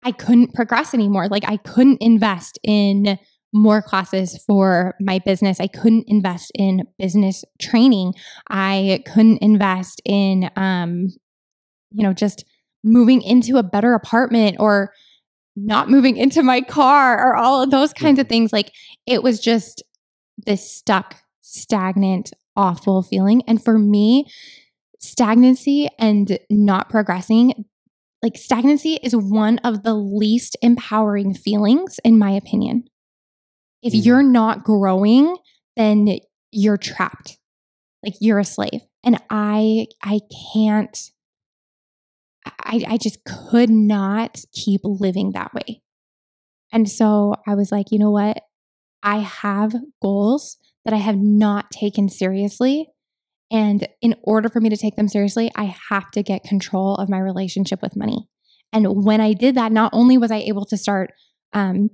I 0.03 0.13
couldn't 0.13 0.53
progress 0.53 0.93
anymore. 0.93 1.27
Like 1.27 1.43
I 1.45 1.57
couldn't 1.57 2.01
invest 2.01 2.57
in 2.63 3.19
more 3.53 3.81
classes 3.81 4.41
for 4.47 4.95
my 4.99 5.19
business. 5.19 5.59
I 5.59 5.67
couldn't 5.67 6.05
invest 6.07 6.51
in 6.55 6.83
business 6.97 7.43
training. 7.61 8.13
I 8.49 9.03
couldn't 9.05 9.39
invest 9.39 10.01
in 10.05 10.49
um 10.55 11.07
you 11.91 12.03
know 12.03 12.13
just 12.13 12.45
moving 12.83 13.21
into 13.21 13.57
a 13.57 13.63
better 13.63 13.93
apartment 13.93 14.57
or 14.59 14.91
not 15.55 15.89
moving 15.89 16.17
into 16.17 16.43
my 16.43 16.61
car 16.61 17.19
or 17.27 17.35
all 17.35 17.61
of 17.61 17.71
those 17.71 17.93
kinds 17.93 18.19
of 18.19 18.27
things 18.27 18.51
like 18.51 18.71
it 19.05 19.21
was 19.23 19.39
just 19.39 19.83
this 20.45 20.69
stuck 20.69 21.17
stagnant 21.41 22.31
awful 22.55 23.01
feeling. 23.03 23.41
And 23.47 23.63
for 23.63 23.77
me, 23.79 24.25
stagnancy 24.99 25.89
and 25.99 26.37
not 26.49 26.89
progressing, 26.89 27.65
like 28.21 28.37
stagnancy 28.37 28.99
is 29.03 29.15
one 29.15 29.59
of 29.59 29.83
the 29.83 29.93
least 29.95 30.55
empowering 30.61 31.33
feelings, 31.33 31.99
in 32.03 32.17
my 32.17 32.31
opinion. 32.31 32.85
If 33.81 33.93
Mhm. 33.93 34.05
you're 34.05 34.23
not 34.23 34.63
growing, 34.63 35.35
then 35.75 36.19
you're 36.51 36.77
trapped. 36.77 37.37
Like 38.03 38.15
you're 38.21 38.39
a 38.39 38.45
slave. 38.45 38.81
And 39.03 39.21
I 39.29 39.87
I 40.03 40.21
can't 40.53 41.11
I, 42.63 42.83
I 42.87 42.97
just 42.97 43.23
could 43.23 43.69
not 43.69 44.43
keep 44.51 44.81
living 44.83 45.31
that 45.31 45.53
way. 45.53 45.81
And 46.71 46.89
so 46.89 47.35
I 47.47 47.55
was 47.55 47.71
like, 47.71 47.91
you 47.91 47.99
know 47.99 48.11
what? 48.11 48.41
I 49.03 49.17
have 49.17 49.73
goals 50.01 50.57
that 50.85 50.93
I 50.93 50.97
have 50.97 51.17
not 51.17 51.71
taken 51.71 52.09
seriously. 52.09 52.87
And 53.51 53.87
in 54.01 54.15
order 54.23 54.49
for 54.49 54.59
me 54.59 54.69
to 54.69 54.77
take 54.77 54.95
them 54.95 55.07
seriously, 55.07 55.51
I 55.55 55.75
have 55.89 56.09
to 56.11 56.23
get 56.23 56.43
control 56.43 56.95
of 56.95 57.09
my 57.09 57.19
relationship 57.19 57.81
with 57.81 57.95
money. 57.95 58.27
And 58.71 59.05
when 59.05 59.21
I 59.21 59.33
did 59.33 59.55
that, 59.55 59.71
not 59.71 59.91
only 59.93 60.17
was 60.17 60.31
I 60.31 60.37
able 60.37 60.65
to 60.65 60.77
start, 60.77 61.11
um, 61.53 61.89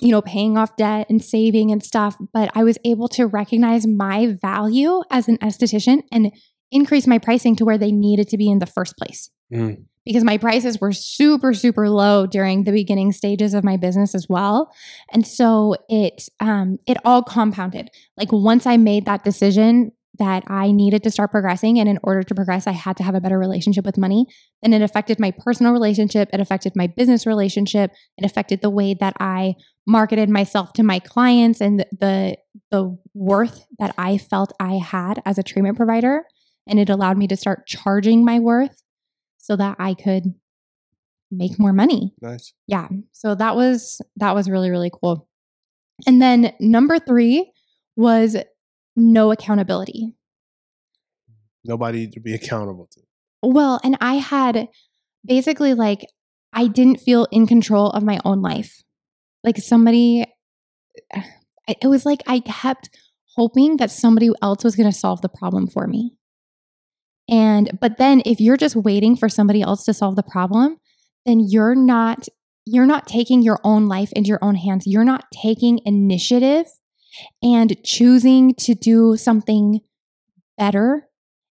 you 0.00 0.10
know, 0.10 0.20
paying 0.20 0.58
off 0.58 0.76
debt 0.76 1.06
and 1.08 1.24
saving 1.24 1.70
and 1.70 1.82
stuff, 1.82 2.16
but 2.32 2.50
I 2.54 2.64
was 2.64 2.78
able 2.84 3.08
to 3.08 3.26
recognize 3.26 3.86
my 3.86 4.36
value 4.42 5.02
as 5.10 5.28
an 5.28 5.38
esthetician 5.38 6.02
and 6.12 6.32
increase 6.72 7.06
my 7.06 7.18
pricing 7.18 7.54
to 7.56 7.64
where 7.64 7.78
they 7.78 7.92
needed 7.92 8.28
to 8.30 8.36
be 8.36 8.50
in 8.50 8.58
the 8.58 8.66
first 8.66 8.96
place. 8.96 9.30
Mm. 9.52 9.84
because 10.06 10.24
my 10.24 10.38
prices 10.38 10.80
were 10.80 10.92
super 10.92 11.52
super 11.52 11.90
low 11.90 12.26
during 12.26 12.64
the 12.64 12.72
beginning 12.72 13.12
stages 13.12 13.52
of 13.52 13.62
my 13.62 13.76
business 13.76 14.14
as 14.14 14.26
well. 14.28 14.72
And 15.12 15.26
so 15.26 15.76
it 15.90 16.28
um 16.40 16.78
it 16.86 16.96
all 17.04 17.22
compounded. 17.22 17.90
Like 18.16 18.32
once 18.32 18.66
i 18.66 18.76
made 18.78 19.04
that 19.04 19.24
decision 19.24 19.92
that 20.18 20.42
i 20.46 20.70
needed 20.70 21.02
to 21.02 21.10
start 21.10 21.30
progressing 21.30 21.78
and 21.78 21.88
in 21.88 21.98
order 22.02 22.22
to 22.22 22.34
progress 22.34 22.66
i 22.66 22.72
had 22.72 22.96
to 22.96 23.02
have 23.02 23.14
a 23.14 23.20
better 23.20 23.38
relationship 23.38 23.84
with 23.84 23.96
money 23.96 24.26
then 24.62 24.72
it 24.74 24.82
affected 24.82 25.18
my 25.18 25.30
personal 25.30 25.72
relationship 25.72 26.28
it 26.32 26.40
affected 26.40 26.76
my 26.76 26.86
business 26.86 27.26
relationship 27.26 27.90
it 28.18 28.24
affected 28.24 28.60
the 28.60 28.68
way 28.68 28.92
that 28.92 29.14
i 29.20 29.54
marketed 29.86 30.28
myself 30.28 30.72
to 30.74 30.82
my 30.82 30.98
clients 30.98 31.60
and 31.62 31.86
the 31.98 32.36
the 32.70 32.96
worth 33.14 33.64
that 33.78 33.94
i 33.96 34.18
felt 34.18 34.52
i 34.60 34.74
had 34.74 35.22
as 35.24 35.38
a 35.38 35.42
treatment 35.42 35.78
provider 35.78 36.24
and 36.66 36.78
it 36.78 36.88
allowed 36.88 37.18
me 37.18 37.26
to 37.28 37.36
start 37.36 37.66
charging 37.66 38.24
my 38.24 38.38
worth 38.38 38.82
so 39.38 39.56
that 39.56 39.76
I 39.78 39.94
could 39.94 40.34
make 41.30 41.58
more 41.58 41.72
money. 41.72 42.14
Nice. 42.20 42.52
Yeah. 42.66 42.88
So 43.12 43.34
that 43.34 43.56
was 43.56 44.00
that 44.16 44.34
was 44.34 44.48
really 44.48 44.70
really 44.70 44.90
cool. 44.90 45.28
And 46.06 46.20
then 46.20 46.52
number 46.60 46.98
3 46.98 47.50
was 47.96 48.36
no 48.96 49.32
accountability. 49.32 50.14
Nobody 51.64 52.08
to 52.08 52.20
be 52.20 52.34
accountable 52.40 52.88
to. 52.92 53.00
Well, 53.42 53.80
and 53.82 53.96
I 54.00 54.14
had 54.14 54.68
basically 55.24 55.74
like 55.74 56.06
I 56.52 56.66
didn't 56.66 57.00
feel 57.00 57.26
in 57.30 57.46
control 57.46 57.90
of 57.90 58.02
my 58.02 58.20
own 58.24 58.42
life. 58.42 58.82
Like 59.42 59.56
somebody 59.58 60.24
it 61.68 61.88
was 61.88 62.04
like 62.04 62.22
I 62.26 62.40
kept 62.40 62.90
hoping 63.36 63.78
that 63.78 63.90
somebody 63.90 64.30
else 64.42 64.62
was 64.62 64.76
going 64.76 64.90
to 64.90 64.96
solve 64.96 65.22
the 65.22 65.28
problem 65.28 65.66
for 65.66 65.86
me. 65.86 66.12
And 67.32 67.78
but 67.80 67.96
then 67.96 68.20
if 68.26 68.40
you're 68.40 68.58
just 68.58 68.76
waiting 68.76 69.16
for 69.16 69.28
somebody 69.30 69.62
else 69.62 69.86
to 69.86 69.94
solve 69.94 70.16
the 70.16 70.22
problem, 70.22 70.76
then 71.24 71.40
you're 71.40 71.74
not 71.74 72.28
you're 72.66 72.86
not 72.86 73.08
taking 73.08 73.42
your 73.42 73.58
own 73.64 73.86
life 73.86 74.12
into 74.12 74.28
your 74.28 74.38
own 74.42 74.54
hands. 74.54 74.86
You're 74.86 75.02
not 75.02 75.24
taking 75.32 75.80
initiative 75.86 76.66
and 77.42 77.82
choosing 77.84 78.54
to 78.56 78.74
do 78.74 79.16
something 79.16 79.80
better 80.58 81.08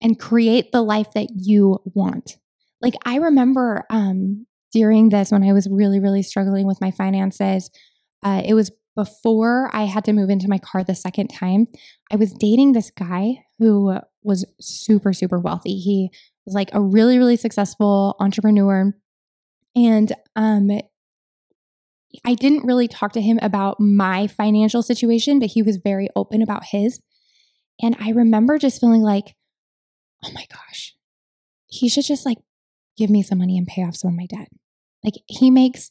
and 0.00 0.18
create 0.18 0.70
the 0.70 0.80
life 0.80 1.12
that 1.14 1.28
you 1.34 1.80
want. 1.84 2.36
Like 2.80 2.94
I 3.04 3.16
remember 3.16 3.84
um 3.90 4.46
during 4.72 5.08
this 5.08 5.32
when 5.32 5.42
I 5.42 5.52
was 5.52 5.68
really 5.68 5.98
really 5.98 6.22
struggling 6.22 6.68
with 6.68 6.80
my 6.80 6.92
finances, 6.92 7.68
uh, 8.22 8.42
it 8.44 8.54
was 8.54 8.70
before 8.94 9.70
I 9.72 9.86
had 9.86 10.04
to 10.04 10.12
move 10.12 10.30
into 10.30 10.48
my 10.48 10.58
car 10.58 10.84
the 10.84 10.94
second 10.94 11.28
time. 11.28 11.66
I 12.12 12.16
was 12.16 12.32
dating 12.32 12.72
this 12.72 12.92
guy 12.92 13.38
who 13.58 13.98
was 14.24 14.44
super, 14.60 15.12
super 15.12 15.38
wealthy. 15.38 15.78
He 15.78 16.10
was 16.44 16.54
like 16.54 16.70
a 16.72 16.80
really, 16.80 17.18
really 17.18 17.36
successful 17.36 18.16
entrepreneur. 18.18 18.92
And 19.76 20.12
um, 20.34 20.70
I 22.24 22.34
didn't 22.34 22.64
really 22.64 22.88
talk 22.88 23.12
to 23.12 23.20
him 23.20 23.38
about 23.42 23.80
my 23.80 24.26
financial 24.26 24.82
situation, 24.82 25.38
but 25.38 25.50
he 25.50 25.62
was 25.62 25.76
very 25.76 26.08
open 26.16 26.42
about 26.42 26.64
his. 26.64 27.00
And 27.82 27.96
I 28.00 28.10
remember 28.10 28.58
just 28.58 28.80
feeling 28.80 29.02
like, 29.02 29.34
oh 30.24 30.30
my 30.32 30.46
gosh, 30.50 30.94
he 31.66 31.88
should 31.88 32.04
just 32.04 32.24
like 32.24 32.38
give 32.96 33.10
me 33.10 33.22
some 33.22 33.38
money 33.38 33.58
and 33.58 33.66
pay 33.66 33.82
off 33.82 33.96
some 33.96 34.10
of 34.10 34.16
my 34.16 34.26
debt. 34.26 34.48
Like 35.02 35.14
he 35.26 35.50
makes 35.50 35.90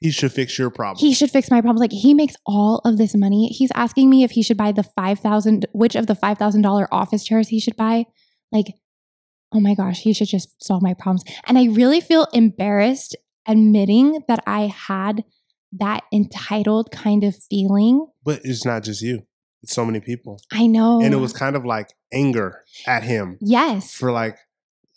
He 0.00 0.10
should 0.10 0.32
fix 0.32 0.58
your 0.58 0.70
problem. 0.70 0.98
he 0.98 1.12
should 1.12 1.30
fix 1.30 1.50
my 1.50 1.60
problems. 1.60 1.80
Like 1.80 1.92
he 1.92 2.14
makes 2.14 2.34
all 2.46 2.80
of 2.84 2.98
this 2.98 3.14
money. 3.16 3.48
He's 3.48 3.70
asking 3.74 4.08
me 4.10 4.22
if 4.22 4.30
he 4.32 4.42
should 4.42 4.56
buy 4.56 4.72
the 4.72 4.82
five 4.84 5.18
thousand, 5.18 5.66
which 5.72 5.96
of 5.96 6.06
the 6.06 6.14
five 6.14 6.38
thousand 6.38 6.62
dollar 6.62 6.86
office 6.92 7.24
chairs 7.24 7.48
he 7.48 7.58
should 7.60 7.76
buy. 7.76 8.04
Like, 8.52 8.66
oh 9.52 9.60
my 9.60 9.74
gosh, 9.74 10.00
he 10.00 10.12
should 10.12 10.28
just 10.28 10.62
solve 10.62 10.82
my 10.82 10.94
problems. 10.94 11.24
And 11.46 11.58
I 11.58 11.64
really 11.66 12.00
feel 12.00 12.26
embarrassed 12.32 13.16
admitting 13.46 14.22
that 14.28 14.42
I 14.46 14.66
had 14.66 15.24
that 15.72 16.04
entitled 16.12 16.90
kind 16.90 17.24
of 17.24 17.34
feeling. 17.50 18.06
but 18.24 18.40
it's 18.44 18.64
not 18.64 18.84
just 18.84 19.02
you. 19.02 19.22
It's 19.62 19.74
so 19.74 19.84
many 19.84 20.00
people. 20.00 20.40
I 20.52 20.66
know, 20.68 21.00
And 21.02 21.12
it 21.12 21.16
was 21.16 21.32
kind 21.32 21.56
of 21.56 21.64
like 21.64 21.92
anger 22.12 22.62
at 22.86 23.02
him 23.02 23.36
yes, 23.40 23.92
for 23.92 24.12
like, 24.12 24.36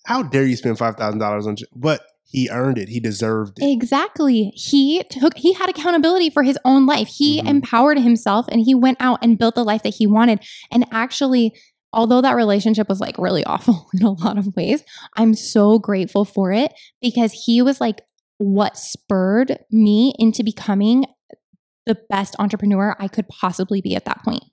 how 0.06 0.22
dare 0.24 0.46
you 0.46 0.56
spend 0.56 0.78
five 0.78 0.96
thousand 0.96 1.20
dollars 1.20 1.48
on? 1.48 1.56
But 1.76 2.02
he 2.32 2.50
earned 2.50 2.78
it. 2.78 2.90
He 2.90 3.00
deserved 3.00 3.60
it. 3.60 3.72
Exactly. 3.72 4.52
He 4.56 5.04
took 5.10 5.38
he 5.38 5.54
had 5.54 5.70
accountability 5.70 6.30
for 6.30 6.44
his 6.44 6.58
own 6.66 6.86
life. 6.86 7.08
He 7.08 7.42
Mhm. 7.42 7.48
empowered 7.48 8.00
himself 8.00 8.46
and 8.50 8.62
he 8.62 8.74
went 8.74 8.98
out 9.02 9.20
and 9.22 9.38
built 9.38 9.56
the 9.56 9.64
life 9.66 9.84
that 9.84 9.96
he 9.96 10.08
wanted. 10.08 10.40
And 10.72 10.86
actually, 10.92 11.54
although 11.94 12.22
that 12.22 12.36
relationship 12.36 12.88
was 12.88 13.00
like 13.02 13.18
really 13.18 13.44
awful 13.54 13.88
in 13.94 14.04
a 14.04 14.12
lot 14.12 14.38
of 14.38 14.56
ways, 14.56 14.84
I'm 15.18 15.34
so 15.34 15.78
grateful 15.78 16.24
for 16.26 16.52
it 16.54 16.74
because 17.02 17.44
he 17.46 17.62
was 17.62 17.82
like 17.82 18.02
what 18.38 18.78
spurred 18.78 19.60
me 19.70 20.14
into 20.18 20.42
becoming 20.44 21.06
the 21.86 21.98
best 22.10 22.36
entrepreneur 22.40 22.96
I 23.00 23.08
could 23.08 23.28
possibly 23.28 23.82
be 23.82 23.96
at 23.96 24.06
that 24.06 24.24
point. 24.24 24.44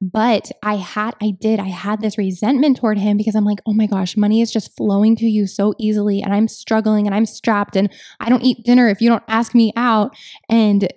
But 0.00 0.50
I 0.62 0.76
had, 0.76 1.14
I 1.22 1.32
did, 1.38 1.60
I 1.60 1.68
had 1.68 2.00
this 2.00 2.18
resentment 2.18 2.76
toward 2.76 2.98
him 2.98 3.16
because 3.16 3.34
I'm 3.34 3.44
like, 3.44 3.60
oh 3.66 3.72
my 3.72 3.86
gosh, 3.86 4.16
money 4.16 4.40
is 4.40 4.52
just 4.52 4.76
flowing 4.76 5.16
to 5.16 5.26
you 5.26 5.46
so 5.46 5.74
easily. 5.78 6.22
And 6.22 6.34
I'm 6.34 6.48
struggling 6.48 7.06
and 7.06 7.14
I'm 7.14 7.26
strapped 7.26 7.76
and 7.76 7.92
I 8.18 8.28
don't 8.28 8.42
eat 8.42 8.64
dinner 8.64 8.88
if 8.88 9.00
you 9.00 9.08
don't 9.08 9.24
ask 9.28 9.54
me 9.54 9.72
out. 9.76 10.16
And 10.48 10.88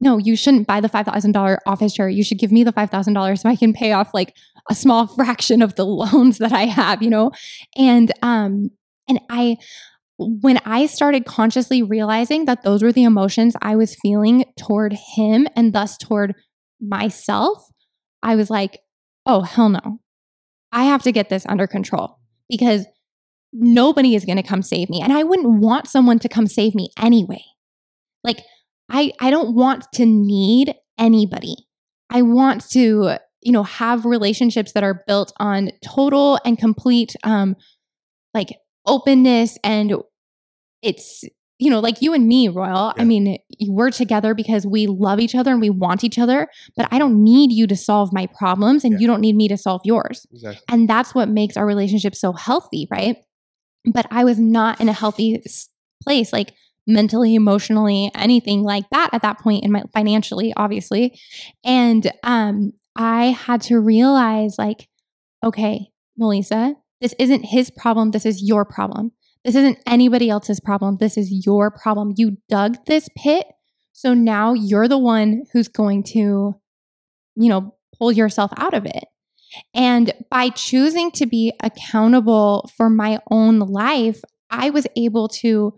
no, 0.00 0.18
you 0.18 0.36
shouldn't 0.36 0.66
buy 0.66 0.80
the 0.80 0.88
$5,000 0.88 1.58
office 1.66 1.94
chair. 1.94 2.08
You 2.08 2.24
should 2.24 2.38
give 2.38 2.52
me 2.52 2.64
the 2.64 2.72
$5,000 2.72 3.38
so 3.38 3.48
I 3.48 3.56
can 3.56 3.72
pay 3.72 3.92
off 3.92 4.12
like 4.12 4.36
a 4.70 4.74
small 4.74 5.06
fraction 5.16 5.62
of 5.62 5.74
the 5.74 5.86
loans 5.86 6.38
that 6.38 6.52
I 6.52 6.66
have, 6.66 7.02
you 7.02 7.10
know? 7.10 7.30
And, 7.76 8.12
um, 8.22 8.70
and 9.08 9.20
I, 9.30 9.58
when 10.16 10.58
I 10.64 10.86
started 10.86 11.26
consciously 11.26 11.82
realizing 11.82 12.44
that 12.44 12.62
those 12.62 12.82
were 12.82 12.92
the 12.92 13.04
emotions 13.04 13.54
I 13.60 13.76
was 13.76 13.96
feeling 13.96 14.44
toward 14.56 14.92
him 14.92 15.48
and 15.56 15.72
thus 15.72 15.96
toward 15.98 16.34
myself, 16.80 17.70
I 18.24 18.34
was 18.34 18.50
like, 18.50 18.80
oh, 19.26 19.42
hell 19.42 19.68
no. 19.68 20.00
I 20.72 20.84
have 20.84 21.02
to 21.02 21.12
get 21.12 21.28
this 21.28 21.46
under 21.46 21.68
control 21.68 22.18
because 22.48 22.86
nobody 23.52 24.16
is 24.16 24.24
going 24.24 24.36
to 24.36 24.42
come 24.42 24.62
save 24.62 24.90
me. 24.90 25.00
And 25.00 25.12
I 25.12 25.22
wouldn't 25.22 25.60
want 25.60 25.86
someone 25.86 26.18
to 26.18 26.28
come 26.28 26.48
save 26.48 26.74
me 26.74 26.88
anyway. 26.98 27.44
Like, 28.24 28.40
I, 28.90 29.12
I 29.20 29.30
don't 29.30 29.54
want 29.54 29.86
to 29.94 30.04
need 30.04 30.74
anybody. 30.98 31.54
I 32.10 32.22
want 32.22 32.68
to, 32.70 33.18
you 33.42 33.52
know, 33.52 33.62
have 33.62 34.04
relationships 34.04 34.72
that 34.72 34.82
are 34.82 35.04
built 35.06 35.32
on 35.38 35.70
total 35.84 36.40
and 36.44 36.58
complete, 36.58 37.14
um, 37.22 37.54
like 38.32 38.48
openness 38.86 39.58
and 39.62 39.94
it's 40.82 41.24
you 41.58 41.70
know 41.70 41.78
like 41.80 42.02
you 42.02 42.12
and 42.12 42.26
me 42.26 42.48
royal 42.48 42.92
i 42.98 43.04
mean 43.04 43.38
we're 43.68 43.90
together 43.90 44.34
because 44.34 44.66
we 44.66 44.86
love 44.88 45.20
each 45.20 45.34
other 45.34 45.52
and 45.52 45.60
we 45.60 45.70
want 45.70 46.02
each 46.02 46.18
other 46.18 46.48
but 46.76 46.88
i 46.90 46.98
don't 46.98 47.22
need 47.22 47.52
you 47.52 47.66
to 47.66 47.76
solve 47.76 48.12
my 48.12 48.26
problems 48.36 48.82
and 48.84 48.94
Yeah. 48.94 48.98
you 49.00 49.06
don't 49.06 49.20
need 49.20 49.36
me 49.36 49.46
to 49.48 49.56
solve 49.56 49.80
yours. 49.84 50.26
Exactly. 50.32 50.60
and 50.68 50.88
that's 50.88 51.14
what 51.14 51.28
makes 51.28 51.56
our 51.56 51.66
relationship 51.66 52.14
so 52.14 52.32
healthy 52.32 52.88
right? 52.90 53.16
But 53.86 54.06
i 54.10 54.24
was 54.24 54.38
not 54.38 54.80
in 54.80 54.88
a 54.88 54.92
healthy 54.92 55.42
place 56.02 56.32
like 56.32 56.52
mentally 56.86 57.34
emotionally 57.34 58.10
anything 58.14 58.62
like 58.62 58.88
that 58.90 59.10
at 59.12 59.22
that 59.22 59.38
point 59.38 59.64
in 59.64 59.72
my 59.72 59.82
financially 59.92 60.52
obviously. 60.56 61.18
And 61.64 62.10
um 62.24 62.72
i 62.96 63.26
had 63.26 63.60
to 63.62 63.78
realize 63.78 64.56
like 64.58 64.88
okay 65.42 65.88
M'Lisa 66.20 66.74
this 67.00 67.14
isn't 67.18 67.44
his 67.44 67.70
problem 67.70 68.10
this 68.10 68.26
is 68.26 68.42
your 68.42 68.64
problem 68.64 69.12
this 69.44 69.54
isn't 69.54 69.78
anybody 69.86 70.30
else's 70.30 70.60
problem 70.60 70.96
this 70.98 71.16
is 71.16 71.46
your 71.46 71.70
problem 71.70 72.12
you 72.16 72.36
dug 72.48 72.76
this 72.86 73.08
pit 73.16 73.46
so 73.92 74.14
now 74.14 74.52
you're 74.52 74.88
the 74.88 74.98
one 74.98 75.44
who's 75.52 75.68
going 75.68 76.02
to 76.02 76.54
you 77.36 77.48
know 77.48 77.74
pull 77.98 78.10
yourself 78.10 78.50
out 78.56 78.74
of 78.74 78.84
it 78.86 79.04
and 79.74 80.12
by 80.30 80.50
choosing 80.50 81.10
to 81.12 81.26
be 81.26 81.52
accountable 81.62 82.70
for 82.76 82.90
my 82.90 83.20
own 83.30 83.60
life, 83.60 84.20
I 84.50 84.70
was 84.70 84.86
able 84.96 85.28
to 85.28 85.74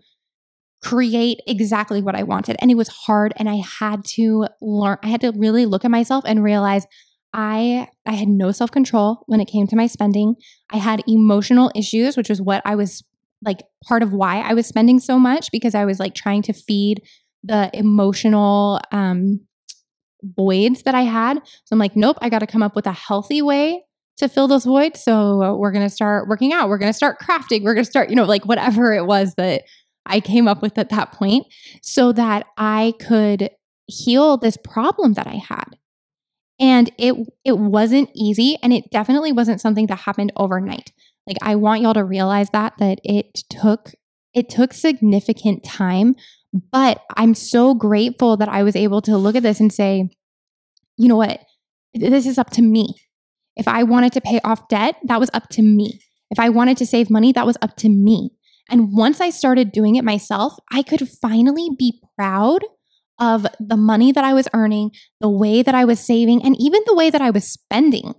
create 0.81 1.41
exactly 1.47 2.01
what 2.01 2.15
I 2.15 2.23
wanted. 2.23 2.55
And 2.59 2.69
it 2.69 2.75
was 2.75 2.87
hard. 2.87 3.33
And 3.37 3.49
I 3.49 3.61
had 3.79 4.05
to 4.15 4.47
learn, 4.61 4.97
I 5.03 5.07
had 5.07 5.21
to 5.21 5.33
really 5.35 5.65
look 5.65 5.85
at 5.85 5.91
myself 5.91 6.23
and 6.27 6.43
realize 6.43 6.85
I 7.33 7.87
I 8.05 8.13
had 8.13 8.29
no 8.29 8.51
self-control 8.51 9.23
when 9.27 9.41
it 9.41 9.45
came 9.45 9.67
to 9.67 9.75
my 9.75 9.87
spending. 9.87 10.35
I 10.69 10.77
had 10.77 11.03
emotional 11.07 11.71
issues, 11.75 12.15
which 12.15 12.29
was 12.29 12.41
what 12.41 12.61
I 12.63 12.75
was 12.75 13.03
like 13.43 13.63
part 13.85 14.03
of 14.03 14.13
why 14.13 14.41
I 14.41 14.53
was 14.53 14.67
spending 14.67 14.99
so 14.99 15.19
much 15.19 15.51
because 15.51 15.75
I 15.75 15.85
was 15.85 15.99
like 15.99 16.15
trying 16.15 16.41
to 16.43 16.53
feed 16.53 17.01
the 17.43 17.69
emotional 17.73 18.81
um 18.91 19.41
voids 20.23 20.83
that 20.83 20.95
I 20.95 21.01
had. 21.01 21.37
So 21.45 21.73
I'm 21.73 21.79
like, 21.79 21.95
nope, 21.95 22.17
I 22.21 22.29
got 22.29 22.39
to 22.39 22.47
come 22.47 22.63
up 22.63 22.75
with 22.75 22.87
a 22.87 22.91
healthy 22.91 23.41
way 23.41 23.83
to 24.17 24.27
fill 24.27 24.47
those 24.47 24.65
voids. 24.65 25.03
So 25.03 25.55
we're 25.55 25.71
going 25.71 25.85
to 25.85 25.93
start 25.93 26.27
working 26.27 26.53
out. 26.53 26.69
We're 26.69 26.79
going 26.79 26.91
to 26.91 26.97
start 26.97 27.19
crafting. 27.19 27.63
We're 27.63 27.75
going 27.75 27.85
to 27.85 27.89
start, 27.89 28.09
you 28.09 28.15
know, 28.15 28.25
like 28.25 28.45
whatever 28.45 28.93
it 28.93 29.05
was 29.05 29.35
that 29.35 29.63
I 30.05 30.19
came 30.19 30.47
up 30.47 30.61
with 30.61 30.77
at 30.77 30.89
that 30.89 31.11
point 31.11 31.45
so 31.81 32.11
that 32.13 32.47
I 32.57 32.93
could 32.99 33.49
heal 33.85 34.37
this 34.37 34.57
problem 34.57 35.13
that 35.13 35.27
I 35.27 35.35
had. 35.35 35.77
And 36.59 36.89
it 36.97 37.15
it 37.45 37.59
wasn't 37.59 38.09
easy 38.15 38.57
and 38.63 38.73
it 38.73 38.89
definitely 38.89 39.31
wasn't 39.31 39.61
something 39.61 39.85
that 39.87 39.99
happened 39.99 40.31
overnight. 40.35 40.91
Like 41.27 41.37
I 41.41 41.55
want 41.55 41.81
y'all 41.81 41.93
to 41.93 42.03
realize 42.03 42.49
that 42.51 42.73
that 42.79 42.99
it 43.03 43.35
took 43.49 43.91
it 44.33 44.49
took 44.49 44.73
significant 44.73 45.63
time, 45.63 46.15
but 46.71 47.01
I'm 47.15 47.33
so 47.33 47.73
grateful 47.73 48.37
that 48.37 48.49
I 48.49 48.63
was 48.63 48.75
able 48.75 49.01
to 49.03 49.17
look 49.17 49.35
at 49.35 49.43
this 49.43 49.59
and 49.59 49.71
say, 49.71 50.09
you 50.97 51.07
know 51.07 51.17
what? 51.17 51.41
This 51.93 52.25
is 52.25 52.37
up 52.37 52.51
to 52.51 52.61
me. 52.61 52.95
If 53.55 53.67
I 53.67 53.83
wanted 53.83 54.13
to 54.13 54.21
pay 54.21 54.39
off 54.43 54.67
debt, 54.69 54.95
that 55.03 55.19
was 55.19 55.31
up 55.33 55.49
to 55.49 55.61
me. 55.61 55.99
If 56.29 56.39
I 56.39 56.49
wanted 56.49 56.77
to 56.77 56.85
save 56.85 57.09
money, 57.09 57.31
that 57.33 57.45
was 57.45 57.57
up 57.61 57.75
to 57.77 57.89
me. 57.89 58.31
And 58.69 58.93
once 58.93 59.19
I 59.19 59.29
started 59.29 59.71
doing 59.71 59.95
it 59.95 60.03
myself, 60.03 60.53
I 60.71 60.83
could 60.83 61.07
finally 61.09 61.69
be 61.77 62.01
proud 62.17 62.63
of 63.19 63.47
the 63.59 63.77
money 63.77 64.11
that 64.11 64.23
I 64.23 64.33
was 64.33 64.47
earning, 64.53 64.91
the 65.19 65.29
way 65.29 65.63
that 65.63 65.73
I 65.73 65.85
was 65.85 65.99
saving, 65.99 66.43
and 66.43 66.55
even 66.59 66.81
the 66.85 66.95
way 66.95 67.09
that 67.09 67.21
I 67.21 67.31
was 67.31 67.51
spending. 67.51 68.13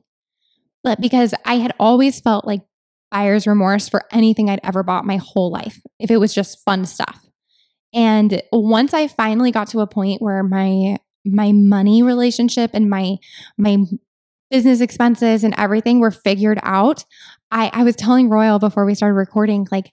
But 0.83 1.01
because 1.01 1.35
I 1.45 1.57
had 1.57 1.75
always 1.79 2.21
felt 2.21 2.47
like 2.47 2.63
buyer's 3.11 3.47
remorse 3.47 3.89
for 3.89 4.03
anything 4.13 4.51
I'd 4.51 4.61
ever 4.63 4.83
bought 4.83 5.05
my 5.05 5.17
whole 5.17 5.51
life, 5.51 5.81
if 5.99 6.11
it 6.11 6.19
was 6.19 6.35
just 6.35 6.63
fun 6.65 6.85
stuff. 6.85 7.25
And 7.95 8.43
once 8.53 8.93
I 8.93 9.09
finally 9.09 9.51
got 9.51 9.69
to 9.69 9.81
a 9.81 9.87
point 9.87 10.21
where 10.21 10.43
my 10.43 10.99
my 11.25 11.53
money 11.53 12.03
relationship 12.03 12.71
and 12.75 12.89
my 12.89 13.17
my 13.57 13.79
business 14.51 14.81
expenses 14.81 15.45
and 15.45 15.55
everything 15.59 16.01
were 16.01 16.11
figured 16.11 16.59
out, 16.63 17.05
I, 17.51 17.71
I 17.73 17.85
was 17.85 17.97
telling 17.97 18.31
Royal 18.31 18.59
before 18.59 18.87
we 18.87 18.95
started 18.95 19.15
recording, 19.15 19.67
like 19.71 19.93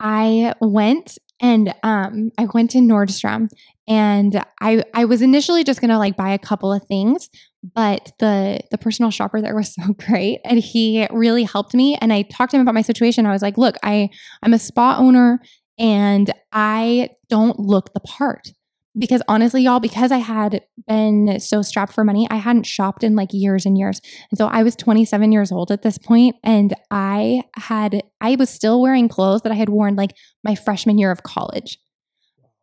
I 0.00 0.54
went 0.60 1.18
and 1.40 1.74
um, 1.82 2.30
I 2.38 2.46
went 2.46 2.70
to 2.72 2.78
Nordstrom 2.78 3.48
and 3.88 4.42
I 4.60 4.82
I 4.94 5.04
was 5.04 5.22
initially 5.22 5.64
just 5.64 5.80
gonna 5.80 5.98
like 5.98 6.16
buy 6.16 6.30
a 6.30 6.38
couple 6.38 6.72
of 6.72 6.84
things, 6.86 7.28
but 7.62 8.12
the 8.18 8.60
the 8.70 8.78
personal 8.78 9.10
shopper 9.10 9.40
there 9.40 9.54
was 9.54 9.74
so 9.80 9.92
great 9.92 10.40
and 10.44 10.58
he 10.58 11.06
really 11.10 11.44
helped 11.44 11.74
me. 11.74 11.96
And 12.00 12.12
I 12.12 12.22
talked 12.22 12.50
to 12.52 12.56
him 12.56 12.62
about 12.62 12.74
my 12.74 12.82
situation. 12.82 13.26
I 13.26 13.32
was 13.32 13.42
like, 13.42 13.58
look, 13.58 13.76
I 13.82 14.08
I'm 14.42 14.54
a 14.54 14.58
spa 14.58 14.96
owner 14.98 15.40
and 15.78 16.32
I 16.52 17.10
don't 17.28 17.58
look 17.58 17.92
the 17.92 18.00
part 18.00 18.48
because 18.98 19.22
honestly, 19.28 19.62
y'all, 19.62 19.80
because 19.80 20.10
I 20.10 20.18
had 20.18 20.62
been 20.86 21.38
so 21.40 21.62
strapped 21.62 21.92
for 21.92 22.04
money, 22.04 22.26
I 22.30 22.36
hadn't 22.36 22.64
shopped 22.64 23.04
in 23.04 23.14
like 23.14 23.30
years 23.32 23.66
and 23.66 23.76
years. 23.76 24.00
And 24.30 24.38
so 24.38 24.46
I 24.46 24.62
was 24.62 24.74
27 24.76 25.32
years 25.32 25.52
old 25.52 25.70
at 25.70 25.82
this 25.82 25.98
point, 25.98 26.36
and 26.42 26.74
I 26.90 27.42
had, 27.56 28.02
I 28.20 28.36
was 28.36 28.48
still 28.48 28.80
wearing 28.80 29.08
clothes 29.08 29.42
that 29.42 29.52
I 29.52 29.56
had 29.56 29.68
worn 29.68 29.96
like 29.96 30.12
my 30.42 30.54
freshman 30.54 30.98
year 30.98 31.10
of 31.10 31.22
college. 31.22 31.78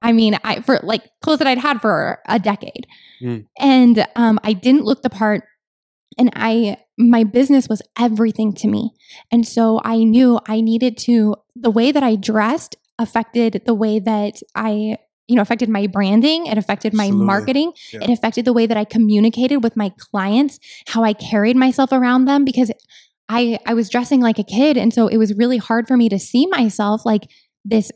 I 0.01 0.11
mean, 0.11 0.37
I 0.43 0.61
for 0.61 0.79
like 0.83 1.03
clothes 1.21 1.39
that 1.39 1.47
I'd 1.47 1.59
had 1.59 1.81
for 1.81 2.19
a 2.27 2.37
decade. 2.37 2.87
Mm. 3.21 3.45
And 3.57 4.05
um, 4.15 4.39
I 4.43 4.53
didn't 4.53 4.83
look 4.83 5.01
the 5.01 5.09
part. 5.09 5.43
And 6.17 6.29
I, 6.35 6.77
my 6.97 7.23
business 7.23 7.69
was 7.69 7.81
everything 7.97 8.53
to 8.55 8.67
me. 8.67 8.91
And 9.31 9.47
so 9.47 9.79
I 9.83 10.03
knew 10.03 10.39
I 10.45 10.61
needed 10.61 10.97
to, 10.99 11.35
the 11.55 11.71
way 11.71 11.91
that 11.91 12.03
I 12.03 12.15
dressed 12.15 12.75
affected 12.99 13.61
the 13.65 13.73
way 13.73 13.99
that 13.99 14.41
I 14.55 14.97
you 15.27 15.35
know 15.35 15.41
affected 15.41 15.69
my 15.69 15.87
branding 15.87 16.45
it 16.45 16.57
affected 16.57 16.93
my 16.93 17.05
Absolutely. 17.05 17.25
marketing 17.25 17.73
yeah. 17.91 18.03
it 18.03 18.09
affected 18.09 18.45
the 18.45 18.53
way 18.53 18.65
that 18.65 18.77
i 18.77 18.83
communicated 18.83 19.57
with 19.63 19.75
my 19.75 19.91
clients 19.97 20.59
how 20.87 21.03
i 21.03 21.13
carried 21.13 21.55
myself 21.55 21.91
around 21.91 22.25
them 22.25 22.43
because 22.43 22.71
i 23.29 23.57
i 23.65 23.73
was 23.73 23.89
dressing 23.89 24.21
like 24.21 24.39
a 24.39 24.43
kid 24.43 24.77
and 24.77 24.93
so 24.93 25.07
it 25.07 25.17
was 25.17 25.33
really 25.35 25.57
hard 25.57 25.87
for 25.87 25.97
me 25.97 26.09
to 26.09 26.19
see 26.19 26.45
myself 26.47 27.05
like 27.05 27.29
this 27.63 27.91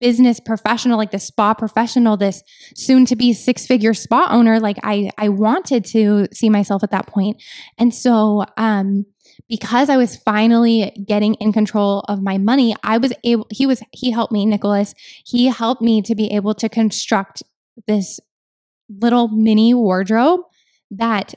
business 0.00 0.40
professional 0.40 0.98
like 0.98 1.12
the 1.12 1.18
spa 1.18 1.54
professional 1.54 2.16
this 2.16 2.42
soon 2.74 3.06
to 3.06 3.16
be 3.16 3.32
six 3.32 3.66
figure 3.66 3.94
spa 3.94 4.26
owner 4.30 4.58
like 4.58 4.76
i 4.82 5.10
i 5.18 5.28
wanted 5.28 5.84
to 5.84 6.26
see 6.32 6.50
myself 6.50 6.82
at 6.82 6.90
that 6.90 7.06
point 7.06 7.40
and 7.78 7.94
so 7.94 8.44
um 8.56 9.06
because 9.48 9.90
I 9.90 9.96
was 9.96 10.16
finally 10.16 10.92
getting 11.06 11.34
in 11.34 11.52
control 11.52 12.00
of 12.08 12.22
my 12.22 12.38
money, 12.38 12.74
I 12.82 12.98
was 12.98 13.12
able, 13.24 13.46
he 13.50 13.66
was, 13.66 13.82
he 13.92 14.10
helped 14.10 14.32
me, 14.32 14.46
Nicholas, 14.46 14.94
he 15.24 15.46
helped 15.46 15.82
me 15.82 16.02
to 16.02 16.14
be 16.14 16.32
able 16.32 16.54
to 16.54 16.68
construct 16.68 17.42
this 17.86 18.20
little 18.88 19.28
mini 19.28 19.74
wardrobe 19.74 20.40
that 20.90 21.34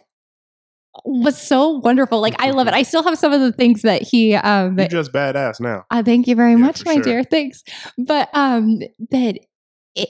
was 1.06 1.40
so 1.40 1.70
wonderful. 1.70 2.22
Like 2.22 2.36
I 2.40 2.52
love 2.52 2.68
it. 2.68 2.74
I 2.74 2.84
still 2.84 3.04
have 3.04 3.18
some 3.18 3.34
of 3.34 3.42
the 3.42 3.52
things 3.52 3.82
that 3.84 4.02
he 4.02 4.36
um 4.36 4.78
You're 4.78 4.88
just 4.88 5.12
badass 5.12 5.60
now. 5.60 5.86
Uh, 5.92 6.04
thank 6.04 6.28
you 6.28 6.36
very 6.36 6.52
yeah, 6.52 6.58
much, 6.58 6.86
my 6.86 6.96
sure. 6.96 7.04
dear. 7.04 7.24
Thanks. 7.24 7.64
But 7.98 8.30
um 8.34 8.80
that 9.12 9.40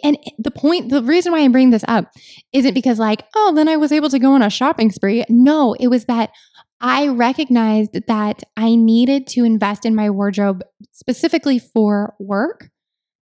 and 0.03 0.17
the 0.37 0.51
point 0.51 0.89
the 0.89 1.03
reason 1.03 1.31
why 1.31 1.39
I'm 1.39 1.51
bringing 1.51 1.71
this 1.71 1.85
up 1.87 2.11
isn't 2.53 2.73
because 2.73 2.99
like, 2.99 3.23
oh, 3.35 3.53
then 3.55 3.67
I 3.67 3.77
was 3.77 3.91
able 3.91 4.09
to 4.09 4.19
go 4.19 4.33
on 4.33 4.41
a 4.41 4.49
shopping 4.49 4.91
spree. 4.91 5.23
No, 5.29 5.73
it 5.79 5.87
was 5.87 6.05
that 6.05 6.31
I 6.79 7.07
recognized 7.07 8.07
that 8.07 8.43
I 8.55 8.75
needed 8.75 9.27
to 9.27 9.43
invest 9.43 9.85
in 9.85 9.95
my 9.95 10.09
wardrobe 10.09 10.63
specifically 10.91 11.59
for 11.59 12.15
work 12.19 12.69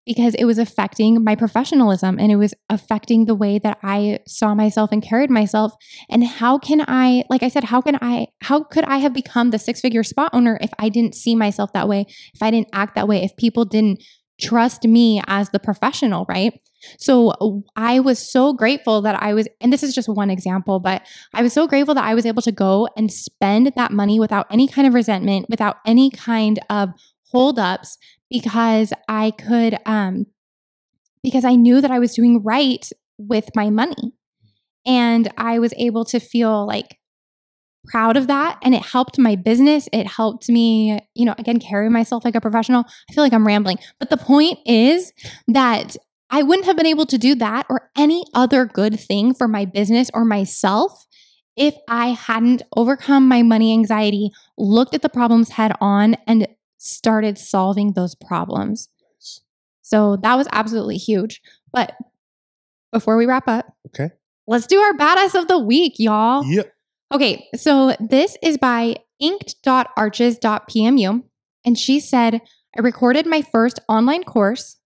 because 0.06 0.34
it 0.36 0.44
was 0.44 0.58
affecting 0.58 1.22
my 1.22 1.36
professionalism 1.36 2.18
and 2.18 2.32
it 2.32 2.36
was 2.36 2.54
affecting 2.68 3.26
the 3.26 3.34
way 3.34 3.58
that 3.58 3.78
I 3.82 4.20
saw 4.26 4.54
myself 4.54 4.90
and 4.92 5.02
carried 5.02 5.30
myself. 5.30 5.72
And 6.08 6.24
how 6.24 6.58
can 6.58 6.84
I, 6.88 7.24
like 7.28 7.42
I 7.42 7.48
said, 7.48 7.64
how 7.64 7.80
can 7.80 7.96
I, 8.00 8.28
how 8.40 8.62
could 8.62 8.84
I 8.84 8.98
have 8.98 9.12
become 9.12 9.50
the 9.50 9.58
six 9.58 9.80
figure 9.80 10.02
spot 10.02 10.30
owner 10.32 10.58
if 10.60 10.70
I 10.78 10.88
didn't 10.88 11.14
see 11.14 11.34
myself 11.34 11.72
that 11.74 11.88
way, 11.88 12.06
if 12.34 12.42
I 12.42 12.50
didn't 12.50 12.70
act 12.72 12.94
that 12.94 13.08
way, 13.08 13.22
if 13.22 13.36
people 13.36 13.64
didn't 13.64 14.02
trust 14.40 14.84
me 14.84 15.22
as 15.26 15.50
the 15.50 15.60
professional, 15.60 16.24
right? 16.28 16.58
So 16.98 17.64
I 17.76 18.00
was 18.00 18.18
so 18.18 18.52
grateful 18.52 19.02
that 19.02 19.22
I 19.22 19.34
was, 19.34 19.48
and 19.60 19.72
this 19.72 19.82
is 19.82 19.94
just 19.94 20.08
one 20.08 20.30
example, 20.30 20.80
but 20.80 21.06
I 21.34 21.42
was 21.42 21.52
so 21.52 21.66
grateful 21.66 21.94
that 21.94 22.04
I 22.04 22.14
was 22.14 22.26
able 22.26 22.42
to 22.42 22.52
go 22.52 22.88
and 22.96 23.12
spend 23.12 23.72
that 23.76 23.92
money 23.92 24.18
without 24.18 24.46
any 24.50 24.66
kind 24.66 24.86
of 24.86 24.94
resentment, 24.94 25.46
without 25.48 25.76
any 25.86 26.10
kind 26.10 26.58
of 26.70 26.90
holdups, 27.30 27.98
because 28.28 28.92
I 29.08 29.32
could, 29.32 29.78
um, 29.86 30.26
because 31.22 31.44
I 31.44 31.54
knew 31.54 31.80
that 31.80 31.90
I 31.90 31.98
was 31.98 32.14
doing 32.14 32.42
right 32.42 32.88
with 33.18 33.50
my 33.54 33.70
money. 33.70 34.14
And 34.86 35.30
I 35.36 35.58
was 35.58 35.74
able 35.76 36.06
to 36.06 36.18
feel 36.18 36.66
like 36.66 36.96
proud 37.86 38.16
of 38.16 38.26
that. 38.28 38.58
And 38.62 38.74
it 38.74 38.82
helped 38.82 39.18
my 39.18 39.36
business. 39.36 39.88
It 39.92 40.06
helped 40.06 40.48
me, 40.48 40.98
you 41.14 41.24
know, 41.24 41.34
again, 41.38 41.58
carry 41.58 41.90
myself 41.90 42.24
like 42.24 42.34
a 42.34 42.40
professional. 42.40 42.84
I 43.08 43.12
feel 43.12 43.22
like 43.22 43.32
I'm 43.32 43.46
rambling. 43.46 43.78
But 43.98 44.10
the 44.10 44.16
point 44.16 44.58
is 44.66 45.12
that 45.48 45.96
I 46.30 46.42
wouldn't 46.42 46.66
have 46.66 46.76
been 46.76 46.86
able 46.86 47.06
to 47.06 47.18
do 47.18 47.34
that 47.36 47.66
or 47.68 47.90
any 47.96 48.24
other 48.34 48.64
good 48.64 48.98
thing 48.98 49.34
for 49.34 49.48
my 49.48 49.64
business 49.64 50.10
or 50.14 50.24
myself 50.24 51.06
if 51.56 51.74
I 51.88 52.08
hadn't 52.08 52.62
overcome 52.76 53.28
my 53.28 53.42
money 53.42 53.72
anxiety, 53.72 54.30
looked 54.56 54.94
at 54.94 55.02
the 55.02 55.08
problems 55.08 55.50
head 55.50 55.72
on, 55.80 56.16
and 56.26 56.46
started 56.78 57.36
solving 57.36 57.92
those 57.92 58.14
problems. 58.14 58.88
So 59.82 60.16
that 60.22 60.36
was 60.36 60.48
absolutely 60.52 60.96
huge. 60.96 61.42
But 61.72 61.96
before 62.92 63.16
we 63.16 63.26
wrap 63.26 63.48
up, 63.48 63.66
okay, 63.88 64.10
let's 64.46 64.66
do 64.66 64.80
our 64.80 64.94
badass 64.94 65.38
of 65.38 65.48
the 65.48 65.58
week, 65.58 65.94
y'all. 65.98 66.46
Yep. 66.46 66.72
Okay, 67.12 67.48
so 67.56 67.96
this 68.00 68.36
is 68.40 68.56
by 68.56 68.96
inked.arches.pmu. 69.18 71.24
And 71.64 71.78
she 71.78 72.00
said, 72.00 72.40
I 72.76 72.80
recorded 72.80 73.26
my 73.26 73.42
first 73.42 73.80
online 73.88 74.22
course 74.22 74.76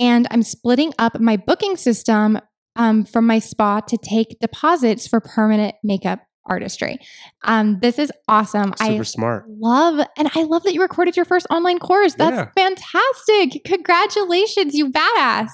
and 0.00 0.26
I'm 0.30 0.42
splitting 0.42 0.92
up 0.98 1.20
my 1.20 1.36
booking 1.36 1.76
system 1.76 2.40
um, 2.74 3.04
from 3.04 3.26
my 3.26 3.38
spa 3.38 3.80
to 3.80 3.96
take 3.96 4.38
deposits 4.40 5.06
for 5.06 5.20
permanent 5.20 5.74
makeup 5.84 6.20
artistry. 6.46 6.98
Um, 7.44 7.78
this 7.80 7.98
is 7.98 8.10
awesome. 8.26 8.72
Super 8.78 9.00
I 9.00 9.02
smart. 9.02 9.44
Love, 9.48 10.04
and 10.16 10.30
I 10.34 10.42
love 10.42 10.64
that 10.64 10.74
you 10.74 10.80
recorded 10.80 11.16
your 11.16 11.26
first 11.26 11.46
online 11.50 11.78
course. 11.78 12.14
That's 12.14 12.36
yeah. 12.36 12.48
fantastic. 12.56 13.62
Congratulations, 13.64 14.74
you 14.74 14.90
badass. 14.90 15.50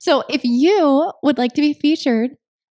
So 0.00 0.24
if 0.28 0.40
you 0.44 1.12
would 1.22 1.38
like 1.38 1.52
to 1.54 1.60
be 1.60 1.74
featured 1.74 2.30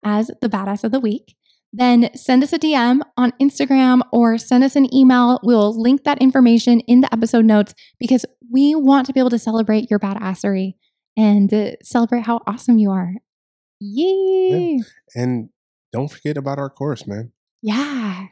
as 0.04 0.32
the 0.42 0.50
badass 0.50 0.84
of 0.84 0.92
the 0.92 1.00
week, 1.00 1.36
then 1.72 2.10
send 2.16 2.44
us 2.44 2.52
a 2.52 2.60
DM 2.60 3.02
on 3.16 3.32
Instagram 3.42 4.02
or 4.12 4.38
send 4.38 4.64
us 4.64 4.76
an 4.76 4.94
email. 4.94 5.40
We'll 5.44 5.80
link 5.80 6.04
that 6.04 6.22
information 6.22 6.82
in 6.82 7.02
the 7.02 7.14
episode 7.14 7.46
notes 7.46 7.74
because 8.00 8.26
we 8.52 8.76
want 8.76 9.08
to 9.08 9.14
be 9.14 9.20
able 9.20 9.30
to 9.30 9.40
celebrate 9.40 9.90
your 9.90 10.00
badassery 10.00 10.74
and 11.18 11.54
uh, 11.54 11.72
celebrate 11.84 12.24
how 12.24 12.42
awesome 12.48 12.78
you 12.78 12.92
are. 12.92 13.14
Yay! 13.80 14.78
Yeah. 14.78 14.84
And 15.22 15.50
don't 15.92 16.10
forget 16.10 16.38
about 16.38 16.60
our 16.60 16.70
course, 16.70 17.06
man. 17.08 17.32
Yeah. 17.62 18.28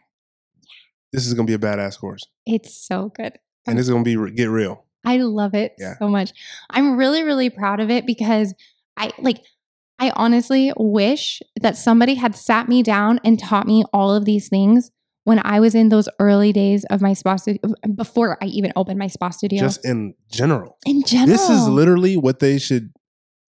This 1.11 1.25
is 1.25 1.33
going 1.33 1.47
to 1.47 1.57
be 1.57 1.67
a 1.67 1.69
badass 1.69 1.99
course. 1.99 2.21
It's 2.45 2.75
so 2.75 3.11
good. 3.15 3.33
And 3.67 3.79
it's 3.79 3.89
going 3.89 4.03
to 4.03 4.27
be 4.27 4.31
get 4.35 4.45
real. 4.49 4.85
I 5.05 5.17
love 5.17 5.53
it 5.55 5.73
Yeah. 5.79 5.95
so 5.97 6.07
much. 6.07 6.31
I'm 6.69 6.97
really, 6.97 7.23
really 7.23 7.49
proud 7.49 7.79
of 7.79 7.89
it 7.89 8.05
because 8.05 8.53
I 8.97 9.11
like, 9.19 9.41
I 9.97 10.11
honestly 10.15 10.71
wish 10.77 11.41
that 11.61 11.77
somebody 11.77 12.15
had 12.15 12.35
sat 12.35 12.69
me 12.69 12.83
down 12.83 13.19
and 13.23 13.39
taught 13.39 13.65
me 13.67 13.83
all 13.91 14.13
of 14.13 14.25
these 14.25 14.49
things 14.49 14.91
when 15.29 15.39
I 15.45 15.59
was 15.59 15.75
in 15.75 15.89
those 15.89 16.09
early 16.19 16.51
days 16.51 16.85
of 16.85 17.01
my 17.01 17.13
spa 17.13 17.35
studio, 17.35 17.75
before 17.93 18.39
I 18.41 18.47
even 18.47 18.73
opened 18.75 18.97
my 18.97 19.05
spa 19.05 19.29
studio. 19.29 19.61
Just 19.61 19.85
in 19.85 20.15
general. 20.31 20.79
in 20.87 21.03
general. 21.03 21.27
This 21.27 21.47
is 21.51 21.67
literally 21.67 22.17
what 22.17 22.39
they 22.39 22.57
should 22.57 22.91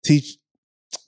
teach. 0.04 0.36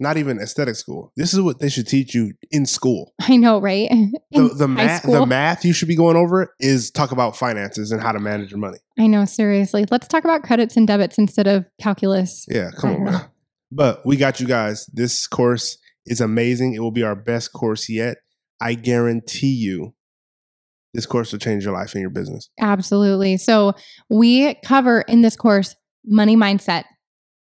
Not 0.01 0.17
even 0.17 0.41
aesthetic 0.41 0.77
school. 0.77 1.13
This 1.17 1.35
is 1.35 1.43
what 1.43 1.59
they 1.59 1.69
should 1.69 1.87
teach 1.87 2.15
you 2.15 2.33
in 2.51 2.65
school. 2.65 3.13
I 3.21 3.37
know, 3.37 3.61
right? 3.61 3.91
The, 4.31 4.49
the 4.57 4.67
math, 4.67 5.03
the 5.03 5.27
math 5.27 5.67
you 5.67 5.75
should 5.75 5.87
be 5.89 5.97
going 5.97 6.17
over 6.17 6.55
is 6.59 6.91
talk 6.91 7.13
about 7.13 7.37
finances 7.37 7.93
and 7.93 8.01
how 8.01 8.13
to 8.13 8.19
manage 8.19 8.51
your 8.51 8.59
money. 8.59 8.79
I 8.99 9.07
know, 9.07 9.27
seriously. 9.27 9.85
Let's 9.91 10.09
talk 10.09 10.25
about 10.25 10.45
credits 10.45 10.79
and 10.79 10.89
debits 10.89 11.19
instead 11.19 11.47
of 11.47 11.71
calculus. 11.79 12.47
Yeah, 12.49 12.71
come 12.75 12.91
I 12.91 12.95
on, 12.95 13.05
man. 13.05 13.25
But 13.71 14.07
we 14.07 14.17
got 14.17 14.41
you 14.41 14.47
guys. 14.47 14.87
This 14.87 15.27
course 15.27 15.77
is 16.07 16.23
amazing. 16.23 16.75
It 16.75 16.79
will 16.79 16.93
be 16.93 17.03
our 17.03 17.17
best 17.17 17.53
course 17.53 17.91
yet. 17.91 18.19
I 18.61 18.75
guarantee 18.75 19.53
you, 19.53 19.95
this 20.95 21.05
course 21.07 21.33
will 21.33 21.39
change 21.39 21.65
your 21.65 21.75
life 21.75 21.93
and 21.95 22.01
your 22.01 22.11
business. 22.11 22.49
Absolutely. 22.61 23.37
So 23.37 23.75
we 24.09 24.55
cover 24.65 25.03
in 25.03 25.21
this 25.23 25.37
course 25.37 25.75
money 26.07 26.37
mindset, 26.37 26.85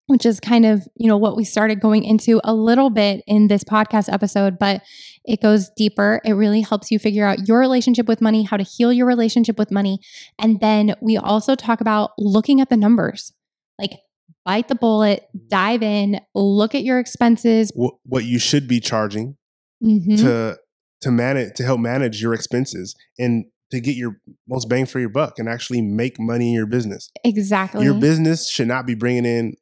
which 0.07 0.25
is 0.25 0.39
kind 0.39 0.65
of, 0.65 0.85
you 0.97 1.07
know, 1.07 1.17
what 1.17 1.37
we 1.37 1.43
started 1.45 1.79
going 1.79 2.03
into 2.03 2.41
a 2.43 2.53
little 2.53 2.89
bit 2.89 3.23
in 3.27 3.47
this 3.47 3.63
podcast 3.63 4.11
episode, 4.11 4.57
but 4.59 4.81
it 5.23 5.41
goes 5.41 5.69
deeper. 5.77 6.19
It 6.25 6.33
really 6.33 6.61
helps 6.61 6.91
you 6.91 6.99
figure 6.99 7.25
out 7.25 7.47
your 7.47 7.59
relationship 7.59 8.07
with 8.07 8.19
money, 8.19 8.43
how 8.43 8.57
to 8.57 8.63
heal 8.63 8.91
your 8.91 9.05
relationship 9.05 9.57
with 9.57 9.71
money. 9.71 9.99
And 10.39 10.59
then 10.59 10.95
we 11.01 11.15
also 11.15 11.55
talk 11.55 11.79
about 11.79 12.11
looking 12.17 12.59
at 12.59 12.69
the 12.69 12.75
numbers. 12.77 13.31
Like 13.79 13.91
bite 14.45 14.67
the 14.67 14.75
bullet, 14.75 15.23
dive 15.47 15.81
in, 15.83 16.19
look 16.35 16.75
at 16.75 16.83
your 16.83 16.99
expenses. 16.99 17.71
What, 17.73 17.93
what 18.03 18.25
you 18.25 18.39
should 18.39 18.67
be 18.67 18.79
charging 18.79 19.37
Mhm. 19.81 20.17
to 20.19 20.57
to 21.03 21.11
manage 21.11 21.53
to 21.55 21.63
help 21.63 21.79
manage 21.79 22.21
your 22.21 22.33
expenses 22.33 22.95
and 23.19 23.45
to 23.71 23.79
get 23.79 23.95
your 23.95 24.19
most 24.47 24.67
bang 24.69 24.85
for 24.85 24.99
your 24.99 25.09
buck 25.09 25.39
and 25.39 25.47
actually 25.49 25.81
make 25.81 26.19
money 26.19 26.49
in 26.49 26.53
your 26.53 26.65
business. 26.67 27.09
exactly. 27.23 27.83
Your 27.83 27.95
business 27.95 28.49
should 28.49 28.67
not 28.67 28.85
be 28.85 28.93
bringing 28.95 29.25
in 29.25 29.55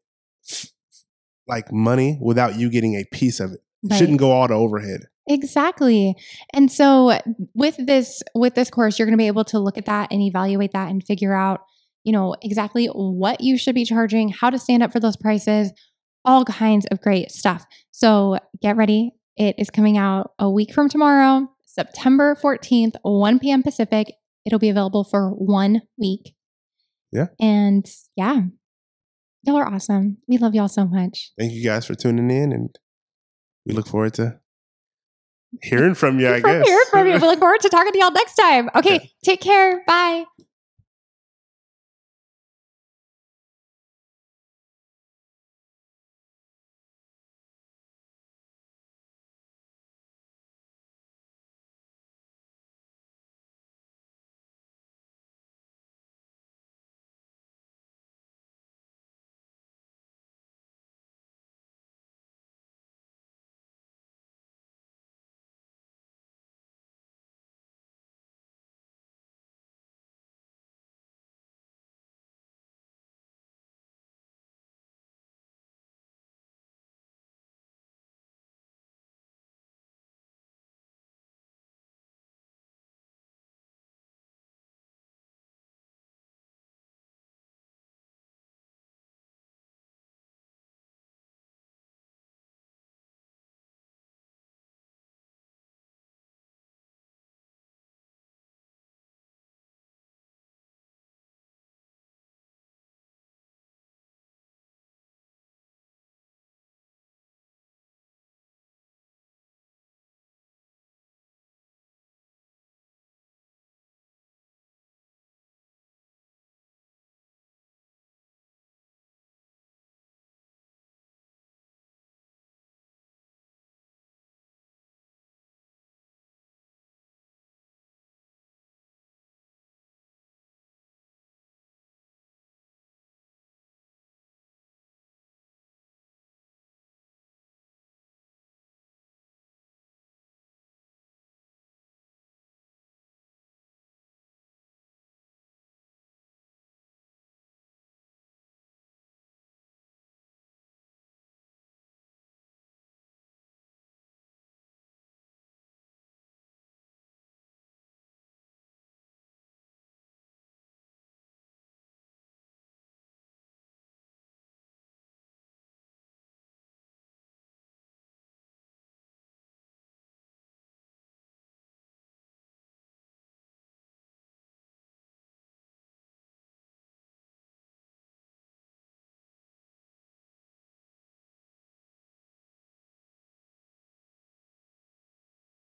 like 1.47 1.71
money 1.71 2.17
without 2.21 2.57
you 2.57 2.69
getting 2.69 2.95
a 2.95 3.03
piece 3.05 3.39
of 3.39 3.51
it. 3.53 3.61
It 3.83 3.91
Right. 3.91 3.97
shouldn't 3.97 4.19
go 4.19 4.31
all 4.31 4.47
to 4.47 4.53
overhead. 4.53 5.01
Exactly. 5.27 6.15
And 6.53 6.71
so 6.71 7.19
with 7.55 7.77
this 7.85 8.21
with 8.35 8.55
this 8.55 8.69
course 8.69 8.97
you're 8.99 9.05
going 9.05 9.17
to 9.17 9.21
be 9.21 9.27
able 9.27 9.45
to 9.45 9.59
look 9.59 9.77
at 9.77 9.85
that 9.85 10.11
and 10.11 10.21
evaluate 10.21 10.71
that 10.73 10.89
and 10.89 11.03
figure 11.03 11.33
out, 11.33 11.61
you 12.03 12.11
know, 12.11 12.35
exactly 12.41 12.87
what 12.87 13.41
you 13.41 13.57
should 13.57 13.75
be 13.75 13.85
charging, 13.85 14.29
how 14.29 14.49
to 14.49 14.59
stand 14.59 14.83
up 14.83 14.91
for 14.91 14.99
those 14.99 15.15
prices, 15.17 15.71
all 16.25 16.43
kinds 16.45 16.85
of 16.87 17.01
great 17.01 17.31
stuff. 17.31 17.65
So 17.91 18.37
get 18.61 18.75
ready. 18.75 19.13
It 19.41 19.55
is 19.57 19.71
coming 19.71 19.97
out 19.97 20.33
a 20.37 20.47
week 20.51 20.71
from 20.71 20.87
tomorrow, 20.87 21.47
September 21.65 22.35
14th, 22.35 22.93
1 23.01 23.39
p.m. 23.39 23.63
Pacific. 23.63 24.13
It'll 24.45 24.59
be 24.59 24.69
available 24.69 25.03
for 25.03 25.31
one 25.31 25.81
week. 25.97 26.35
Yeah. 27.11 27.25
And 27.39 27.83
yeah, 28.15 28.41
y'all 29.41 29.55
are 29.57 29.65
awesome. 29.65 30.17
We 30.27 30.37
love 30.37 30.53
y'all 30.53 30.67
so 30.67 30.85
much. 30.85 31.31
Thank 31.39 31.53
you 31.53 31.63
guys 31.63 31.87
for 31.87 31.95
tuning 31.95 32.29
in 32.29 32.51
and 32.51 32.77
we 33.65 33.73
look 33.73 33.87
forward 33.87 34.13
to 34.15 34.39
hearing 35.63 35.95
from 35.95 36.19
you, 36.19 36.29
I 36.29 36.39
From 36.39 36.59
guess. 36.59 36.67
here, 36.67 36.85
from 36.91 37.07
you. 37.07 37.13
We 37.13 37.19
look 37.21 37.39
forward 37.39 37.61
to 37.61 37.69
talking 37.69 37.93
to 37.93 37.97
y'all 37.97 38.11
next 38.11 38.35
time. 38.35 38.69
Okay, 38.75 38.95
Okay. 38.97 39.11
take 39.25 39.41
care. 39.41 39.83
Bye. 39.87 40.25